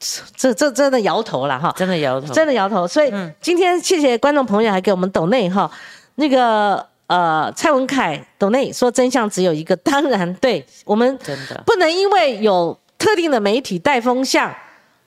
[0.35, 2.85] 这这真的摇头了哈，真的摇头，真的摇头。
[2.85, 3.09] 所以
[3.39, 5.71] 今天谢谢观众朋友还给我们抖内哈，
[6.15, 10.65] 那个呃蔡文凯抖内说真相只有一个，当然对。
[10.83, 11.63] 我们真的。
[11.65, 14.53] 不能因为有特定的媒体带风向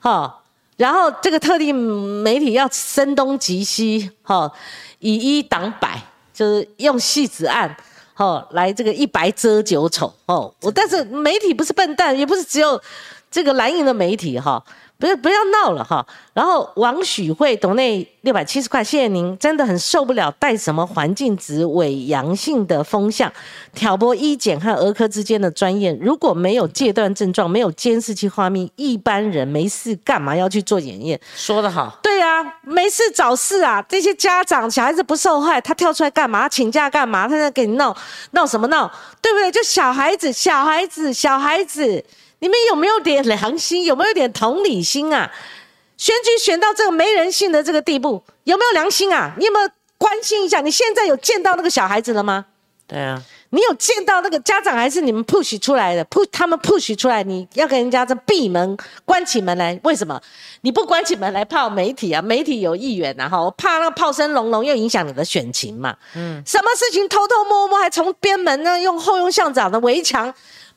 [0.01, 0.43] 哈，
[0.79, 4.51] 然后这个特定媒体要声东击西哈，
[5.01, 6.01] 以一挡百，
[6.33, 7.77] 就是用戏子案
[8.17, 10.53] 哦来这个一白遮九丑哦。
[10.63, 12.81] 我但是媒体不是笨蛋，也不是只有。
[13.29, 14.65] 这个蓝营的媒体哈。
[14.99, 16.05] 不要不要闹了哈！
[16.33, 23.31] 然后王许慧董内六百七十块，谢谢您，真的很受不了带什么环境值伪阳性的风向，
[23.75, 25.95] 挑拨医检和儿科之间的专业。
[26.01, 31.21] 如果没有戒断症状，没有监视器画面，一般人没事干嘛要去做检验？
[31.35, 33.85] 说得好，对啊，没事找事啊！
[33.87, 36.49] 这些家长小孩子不受害，他跳出来干嘛？
[36.49, 37.29] 请假干嘛？
[37.29, 37.95] 他在给你闹
[38.31, 38.91] 闹什么闹？
[39.21, 39.51] 对不对？
[39.51, 42.03] 就小孩子，小孩子，小孩子。
[42.39, 43.85] 你们有没有点良心？
[43.85, 45.33] 有没有点同理心啊？
[45.97, 49.33] 选举选到这个没人性的这个地步，有没有良心啊？
[49.39, 50.61] 你有没有关心一下？
[50.61, 52.45] 你现在有见到那个小孩子了吗？
[52.87, 60.21] 对啊，你有见到那个家长还是你们 push 出来的？push 他们 push 出来，你要跟人家这闭门关起门来，为什么？
[60.61, 62.23] 你不关起门来泡媒体啊？
[62.23, 65.97] 媒体有议员呐，哈，我怕那炮声隆隆又影响你的选情嘛。
[66.15, 68.79] 嗯，什么事情偷偷摸摸还从边门呢？
[68.79, 70.33] 用后用巷长的围墙。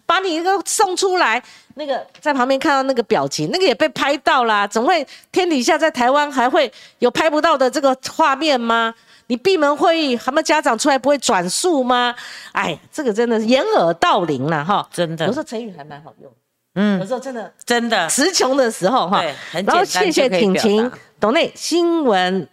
[0.09, 1.39] 把你一个送出来，
[1.75, 4.65] 那个在旁边看到那个表情，那个也被拍到啦。
[4.65, 8.91] 怎会天底下在台湾还会有拍不到的这个画面吗？
[9.27, 12.15] 你闭门会议，他们家长出来不会转述吗？
[12.53, 14.89] 哎，这个真的是掩耳盗铃了哈！
[14.91, 16.31] 真的，有时候成语还蛮好用。
[16.73, 19.21] 嗯，有时候真的真的词穷的时候哈。
[19.21, 22.49] 对，很简单然后谢谢挺晴，懂内新闻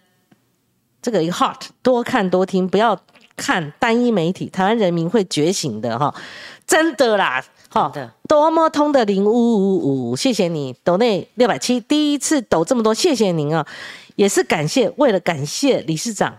[1.00, 2.98] 这个一个 heart 多看多听，不要
[3.34, 6.14] 看单一媒体，台湾人民会觉醒的哈。
[6.66, 13.64] 真的啦，好的，多么通的零五五五，谢谢你抖内六百七，第一次抖这么多，谢谢您啊，
[14.16, 16.36] 也是感谢，为了感谢理事长，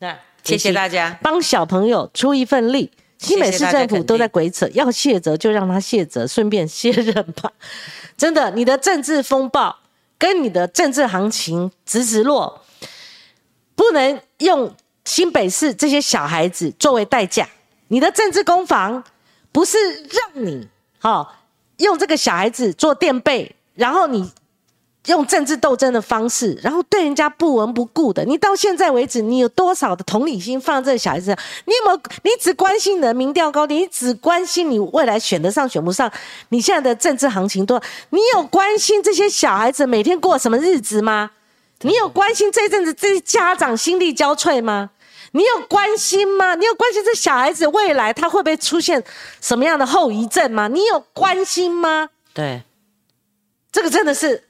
[0.00, 7.50] 那谢谢大家，帮小朋友出一份力，新北市政府都在鬼扯，要卸责就让他卸责，顺便卸任吧，
[8.18, 9.74] 真的，你的政治风暴
[10.18, 12.60] 跟你的政治行情直直落，
[13.74, 14.74] 不能用
[15.06, 17.48] 新北市这些小孩子作为代价，
[17.88, 19.02] 你的政治攻防。
[19.52, 19.76] 不是
[20.10, 20.68] 让你
[21.00, 21.38] 哈
[21.78, 24.30] 用这个小孩子做垫背，然后你
[25.06, 28.22] 用政治斗争的方式，然后对人家不闻不顾的。
[28.24, 31.38] 你到现在为止，你有多少的同理心放在这个小孩子上？
[31.64, 32.00] 你有没有？
[32.22, 36.12] 你只关心你的民调高低，你只关心你未来选得上选不上？
[36.50, 41.30] 你现在的政治行情多，你有关心这些小孩子每天过什么日子吗？
[41.80, 44.90] 你有关心这阵子这些家长心力交瘁吗？
[45.32, 46.54] 你有关心吗？
[46.54, 49.02] 你有关心这小孩子未来他会不会出现
[49.40, 50.68] 什么样的后遗症吗？
[50.68, 52.10] 你有关心吗？
[52.32, 52.62] 对，
[53.70, 54.44] 这个真的是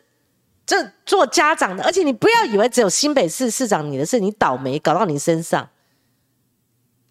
[0.65, 5.69] 这做家长的，而且你不要以为只有新北市市长你的事，你倒霉搞到你身上，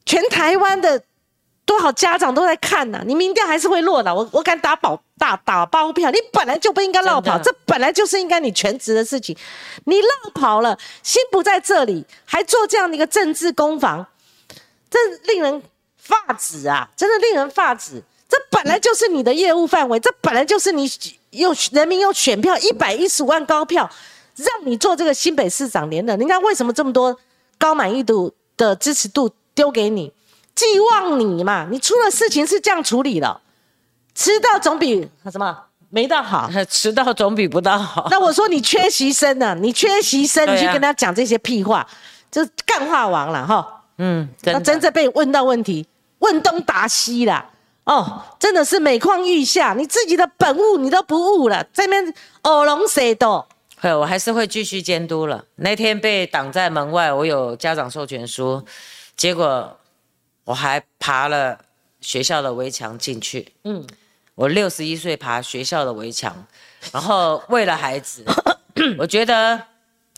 [0.05, 1.03] 全台湾的。
[1.69, 2.99] 多少家长都在看呢？
[3.05, 4.13] 你民调还是会落的。
[4.13, 9.37] 我我敢打保打打包票，你本来就不应该绕跑，这本来就是应该你全职的事情。
[9.83, 14.03] 你绕跑了，心不在这里，还做这样的一个政治攻防，
[14.89, 14.97] 这
[15.31, 15.61] 令人
[15.95, 16.89] 发指啊！
[16.97, 18.01] 真的令人发指。
[18.27, 20.91] 这本来就是你的业务范围，这本来就是你
[21.29, 23.87] 用人民用选票一百一十五万高票
[24.37, 27.15] 让你做这个新北市长连任，人家为什么这么多
[27.59, 30.11] 高满意度的支持度丢给你？
[30.55, 33.39] 寄望你嘛，你出了事情是这样处理的，
[34.13, 35.57] 迟到总比什么
[35.89, 38.07] 没到好， 迟到总比不到好。
[38.11, 39.55] 那我说你缺席生呢？
[39.59, 41.87] 你缺席生，你去跟他讲这些屁话，
[42.29, 43.83] 就干话王了哈。
[43.97, 45.87] 嗯，那真正被问到问题，
[46.19, 47.49] 问东答西啦。
[47.85, 52.13] 哦，真的是每况愈下，你自己的本物你都不悟了，这边
[52.43, 53.47] 耳聋舌多。
[53.81, 55.43] 会，我还是会继续监督了。
[55.55, 58.61] 那天被挡在门外，我有家长授权书，
[59.15, 59.78] 结果。
[60.49, 61.59] 我还爬了
[62.01, 63.53] 学校的围墙进去。
[63.65, 63.85] 嗯，
[64.33, 66.35] 我六十一岁爬学校的围墙，
[66.91, 68.25] 然后为了孩子，
[68.97, 69.61] 我觉得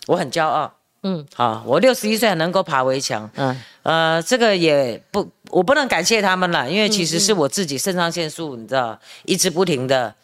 [0.07, 0.73] 我很骄傲。
[1.03, 3.29] 嗯，好，我六十一岁还能够爬围墙。
[3.35, 10.15] 嗯，呃，这个也不，我不能感谢他们了，因为其实是我自己肾上腺素，你知道，一直不停的，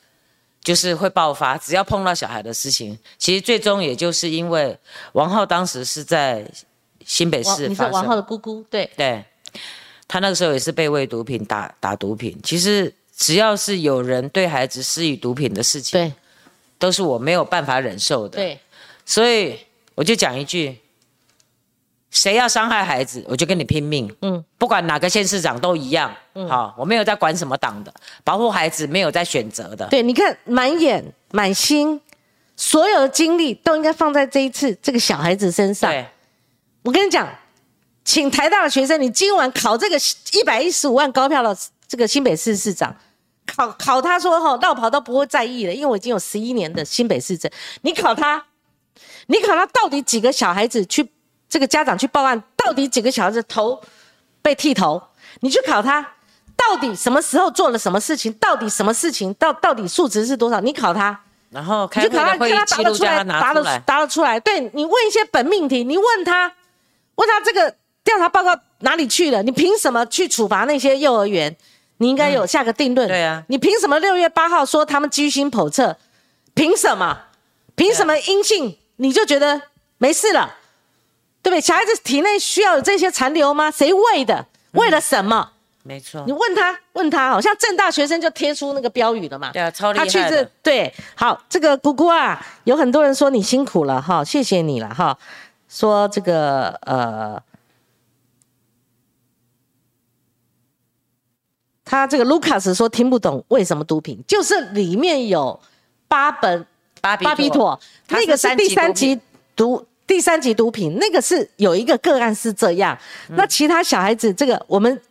[0.61, 2.97] 就是会爆发，只要碰到小孩的事情。
[3.17, 4.79] 其实最终也就是因为
[5.11, 6.49] 王浩当时是在
[7.03, 9.25] 新北市，你是王浩的姑姑，对对。
[10.07, 16.13] 他那个时候也是被喂毒品打打毒品，其实只要是有人对孩子施以毒品的事情，对，
[16.79, 18.38] 都是我没有办法忍受的。
[18.38, 18.57] 对，
[19.05, 19.59] 所以
[19.95, 20.79] 我就讲一句，
[22.09, 24.09] 谁要伤害孩子，我就跟你拼命。
[24.21, 26.15] 嗯，不管哪个县市长都一样。
[26.35, 27.93] 嗯，好，我没有在管什么党的，
[28.23, 29.88] 保护孩子没有在选择的。
[29.88, 31.99] 对，你看满眼满心，
[32.55, 35.91] 所有的精力都应该放在这一次这个小孩子身上。
[35.91, 36.05] 对，
[36.84, 37.27] 我跟你讲。
[38.07, 39.97] 请台大的学生，你今晚考这个
[40.31, 41.55] 一百一十五万高票的
[41.89, 42.95] 这个新北市市长，
[43.45, 47.51] 考考他说哈，绕跑都不会在意了，因为我已经有十一年的新北市政。
[47.81, 48.41] 你考他，
[49.25, 51.05] 你考他到底几个小孩子去
[51.49, 53.77] 这个家长去报案，到底几个小孩子头
[54.41, 55.03] 被剃头？
[55.41, 56.01] 你去考他，
[56.55, 58.31] 到底什么时候做了什么事情？
[58.35, 59.34] 到底什么事情？
[59.34, 60.61] 到到底数值是多少？
[60.61, 61.19] 你考他，
[61.49, 64.39] 然后开会的会议记录叫他拿出来，答得出来。
[64.39, 66.53] 对你问一些本命题，你问他，
[67.15, 67.75] 问他这个
[68.07, 69.43] 调查报告哪里去了？
[69.43, 71.53] 你凭什么去处罚那些幼儿园？
[71.97, 73.05] 你应该有下个定论。
[73.05, 75.97] 对啊，你凭什么六月八号说他们居心叵测？
[76.53, 77.23] 凭什么？
[77.75, 79.61] 凭什么阴性你就觉得
[79.97, 80.55] 没事了？
[81.43, 81.59] 对不对？
[81.59, 83.69] 小孩子体内需要有这些残留吗？
[83.69, 84.45] 谁喂的？
[84.71, 85.51] 为了什么？
[85.84, 86.23] 没错。
[86.25, 89.51] 你问他，问他，好像正大学生就贴出那个标语了嘛？
[89.51, 95.17] 对啊，超厉害他去这对，好，这个姑姑啊，有很多人说你辛苦了哈，谢谢你了哈。
[95.67, 97.41] 说这个呃。
[101.89, 105.57] 他这个卢卡斯说听不懂为什么毒品，就是里面有
[106.09, 106.65] 八本
[106.99, 109.18] 巴比妥，那个是第三级
[109.55, 112.97] 毒第三级毒品，那个是有一个个案是这样，
[113.30, 115.01] 那其他小孩子这个我们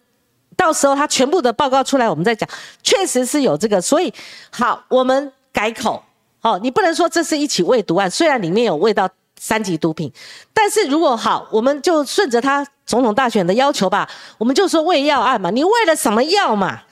[0.54, 2.46] 到时候他全部的报告出来，我们再讲，
[2.82, 4.12] 确实是有这个，所以
[4.50, 6.04] 好，我们改口，
[6.40, 9.08] 好，你不能说这是一起喂毒案，虽然里面有喂到。
[9.46, 10.12] 三级毒品，
[10.52, 16.82] 但是如果好，我们就顺着他总统大选的要求吧，我们就说喂药案嘛，你喂了什么药嘛？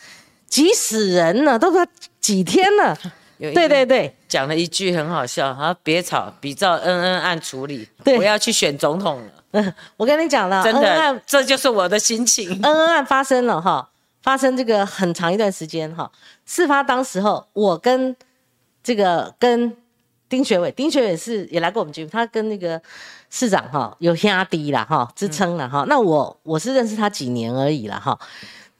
[0.46, 1.84] 急死人了，都说
[2.20, 2.96] 几天了。
[3.38, 9.32] 对对对，讲了一句很好笑，啊，别吵，比照恩恩案处理，我要去选总统了。
[9.50, 12.48] 嗯， 我跟你讲了，真的，这就是我的心情。
[12.62, 13.90] 恩恩案发生了哈，
[14.22, 16.08] 发生这个很长一段时间哈，
[16.46, 18.14] 事发当时候，我跟
[18.80, 19.76] 这个跟。
[20.34, 22.80] 丁学伟，丁学伟是也来过我们节目，他跟那个
[23.30, 25.84] 市长哈有压低啦哈，支撑了哈。
[25.86, 28.18] 那我我是认识他几年而已了哈，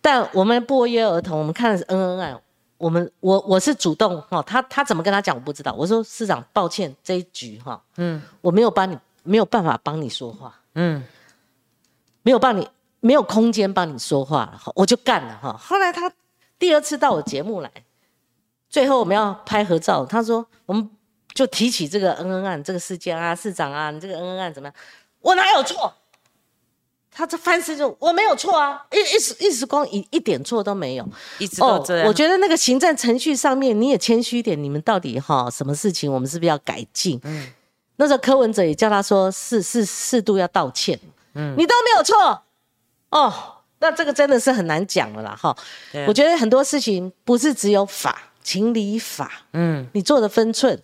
[0.01, 2.37] 但我们不约而同，我们看的是恩恩爱，
[2.77, 11.05] 我们我我是主动哈，他他怎么跟他讲我不知道，我说市长抱歉这一局哈，嗯，我没有帮你没有办法帮你说话，嗯，
[12.25, 12.69] 没有帮你
[12.99, 15.57] 没有空间帮你说话了哈，我就干了哈。
[15.57, 16.11] 后来他
[16.59, 17.71] 第二次到我节目来，
[18.69, 20.91] 最后我们要拍合照，他说我们。
[21.35, 24.75] 就提起这个恩恩案这个事件啊，市长啊，你这个恩恩案怎么样？
[25.21, 25.93] 我哪有错？
[27.17, 31.09] 他这翻身就我没有错啊，一一时一时光一一点错都没有，
[31.39, 32.09] 一直都这样。
[32.09, 37.21] 我觉得那个行政程序上面你也谦虚一点，你们到底哈什么事情，我们是不是要改进？
[37.23, 37.53] 嗯，
[37.97, 40.99] 那时候柯文哲也叫他说适适适度要道歉。
[41.35, 42.43] 嗯，你都没有错
[43.11, 43.33] 哦，
[43.79, 45.57] 那这个真的是很难讲了啦哈。
[46.09, 50.81] 我觉得很多事情不是只有法情理法，嗯，你做的分寸。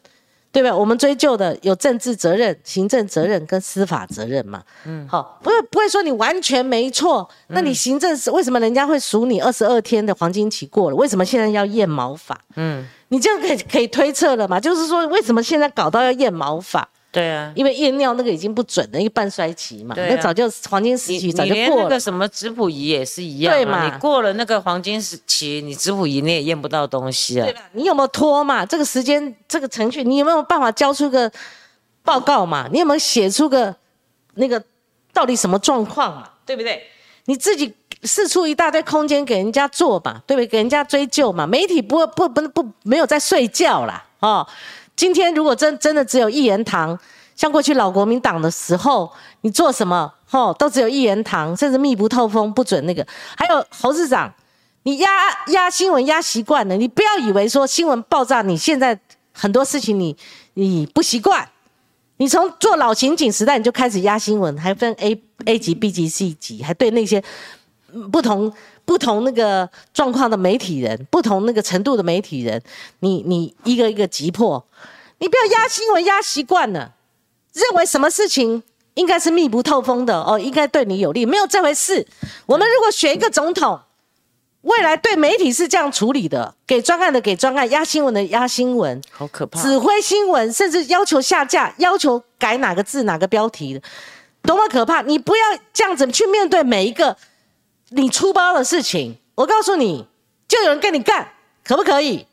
[0.52, 0.74] 对吧？
[0.74, 4.62] 我们追究的有政治责任、行政责任跟司法责任嘛。
[4.84, 7.28] 嗯，好，不会不会说你完全没错。
[7.48, 10.96] 那你行政是为什么人家会数你二十二天的黄金期过了？
[10.96, 12.38] 为什么现在要验毛发？
[12.56, 14.58] 嗯，你这样可以可以推测了嘛？
[14.58, 16.88] 就是说为什么现在搞到要验毛发？
[17.12, 21.82] 对啊，因为验尿那个已经不准了，因为半衰期嘛，那早就黄金时期早就过了。
[21.82, 23.84] 那个什么质谱仪也是一样，对嘛？
[23.84, 27.44] 你过了那个黄金时期，你质谱仪你也验不到东西啊。
[27.46, 27.62] 对吧？
[27.72, 28.64] 你有没有拖嘛？
[28.64, 31.28] 这个时间这个程序，你有没有办法交出个
[32.04, 32.68] 报告嘛？
[32.70, 33.74] 你有没有写出个
[34.34, 34.62] 那个
[35.12, 36.30] 到底什么状况嘛？
[36.46, 36.80] 对不对？
[37.24, 37.74] 你自己
[38.04, 40.22] 试出一大堆空间给人家做嘛？
[40.28, 40.46] 对不对？
[40.46, 41.44] 给人家追究嘛？
[41.44, 44.46] 媒体不不不不没有在睡觉啦，哦。
[44.96, 46.98] 今天如果真真的只有一言堂，
[47.34, 49.10] 像过去老国民党的时候，
[49.40, 53.06] 你做什么吼都只有一言堂，甚至密不透风，不准那个。
[53.36, 54.32] 还有侯市长，
[54.82, 55.08] 你压
[55.48, 58.98] 压新闻压习惯了，你不要以为说新闻爆炸，你现在
[59.32, 60.14] 很多事情你
[60.54, 61.48] 你不习惯，
[62.18, 67.22] 你从做老刑警时代你就开始压新闻，还分 A A 级、B 级、C 级，还对那些
[68.12, 68.52] 不同。
[68.90, 72.60] 不同那个状况的媒体人，不同那个程度的媒体人，
[72.98, 74.66] 你你一个一个击破，
[75.18, 76.92] 你不要压新闻压习惯了，
[77.52, 78.60] 认为什么事情
[78.94, 82.04] 应该是密不透风的哦，应该对你有利，没有这回事。
[82.46, 83.80] 我们如果选一个总统，
[84.62, 89.62] 未来对媒体是这样处理的，给专案的给专案，压新闻的压新闻，好可怕。
[89.62, 93.82] 指挥新闻，甚至要求下架，要求改哪个字哪个标题的，
[94.42, 95.02] 多么可怕！
[95.02, 95.42] 你不要
[95.72, 97.16] 这样子去面对每一个。
[97.90, 100.06] 你出包的事情，我告诉你，
[100.48, 101.28] 就有人跟你干，
[101.62, 102.26] 可不可以？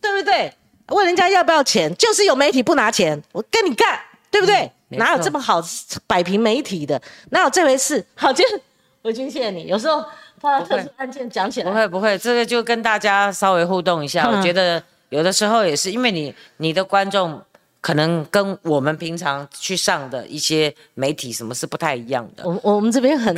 [0.00, 0.52] 对不对？
[0.88, 3.98] 问人家要不要钱，就是有媒体不拿钱，我跟你干，
[4.30, 4.70] 对不对？
[4.88, 5.62] 哪有这么好
[6.06, 7.00] 摆平媒体的？
[7.30, 8.04] 哪有这回事？
[8.14, 8.60] 好，今天
[9.02, 9.66] 伟君谢谢你。
[9.66, 10.04] 有时候
[10.40, 14.28] 碰到特殊案件讲起来，不会不会，这个就跟大家稍微互动一下。
[14.28, 17.40] 我觉得有的时候也是因为你你的观众
[17.80, 22.44] 可能跟我们平常去上的一些媒体什么是不太一样的。
[22.44, 23.36] 我我们这边很。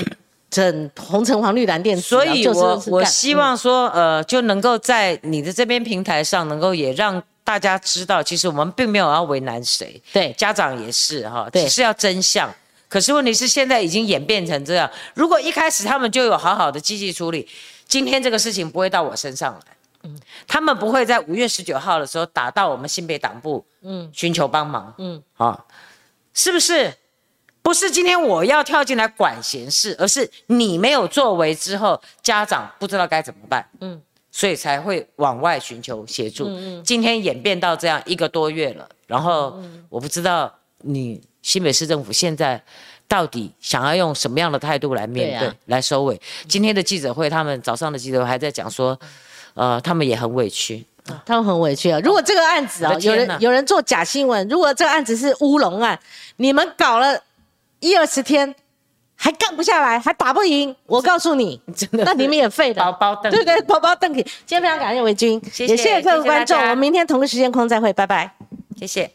[0.55, 12.48] 整红橙黄绿蓝靛所以我我希望说，呃，就能够在你的这边平台上，能够也让大家知道，其实我们并没有要为难谁，对，家长也是哈，只是要真相。
[12.89, 17.48] 可是问题是现在已经演变成这样，如果一开始他们就有好好的积极处理，
[17.89, 19.60] 今天这个事情不会到我身上来。
[20.05, 20.16] 嗯，
[20.47, 25.59] 他们不会在五月十九号的时候打到我们新北党部，嗯，寻求帮忙，嗯，啊，
[26.32, 26.94] 是不是？
[27.65, 33.99] 不是今天我要跳进来管闲事，而是你没有作为之后，家长不知道该怎么办，嗯，
[34.31, 36.45] 所以才会往外寻求协助。
[36.47, 39.59] 嗯嗯，今天演变到这样一个多月了，然后
[39.89, 42.62] 我不知道你新北市政府现在
[43.09, 46.20] 到底想要用什么样的态度来面对、来收尾。
[46.47, 48.97] 今天的记者会，他们早上的记者会还在讲说。
[49.57, 50.85] 呃，他们也很委屈，
[51.24, 52.01] 他们很委屈啊。
[52.01, 55.97] 如果这个案子啊，有人有人做假新闻，如果这个案子是乌龙案，
[56.39, 57.16] 你们搞了
[57.85, 58.55] 一二十天，
[59.15, 62.81] 还干不下来，还打不赢，我告诉你，真的，那你们也废的。
[62.81, 64.11] 包包邓，对对，包包邓。
[64.15, 68.35] 今天非常感谢维军，也谢谢各位观众，我们明天同个时间空再会，拜拜，
[68.77, 69.15] 谢谢。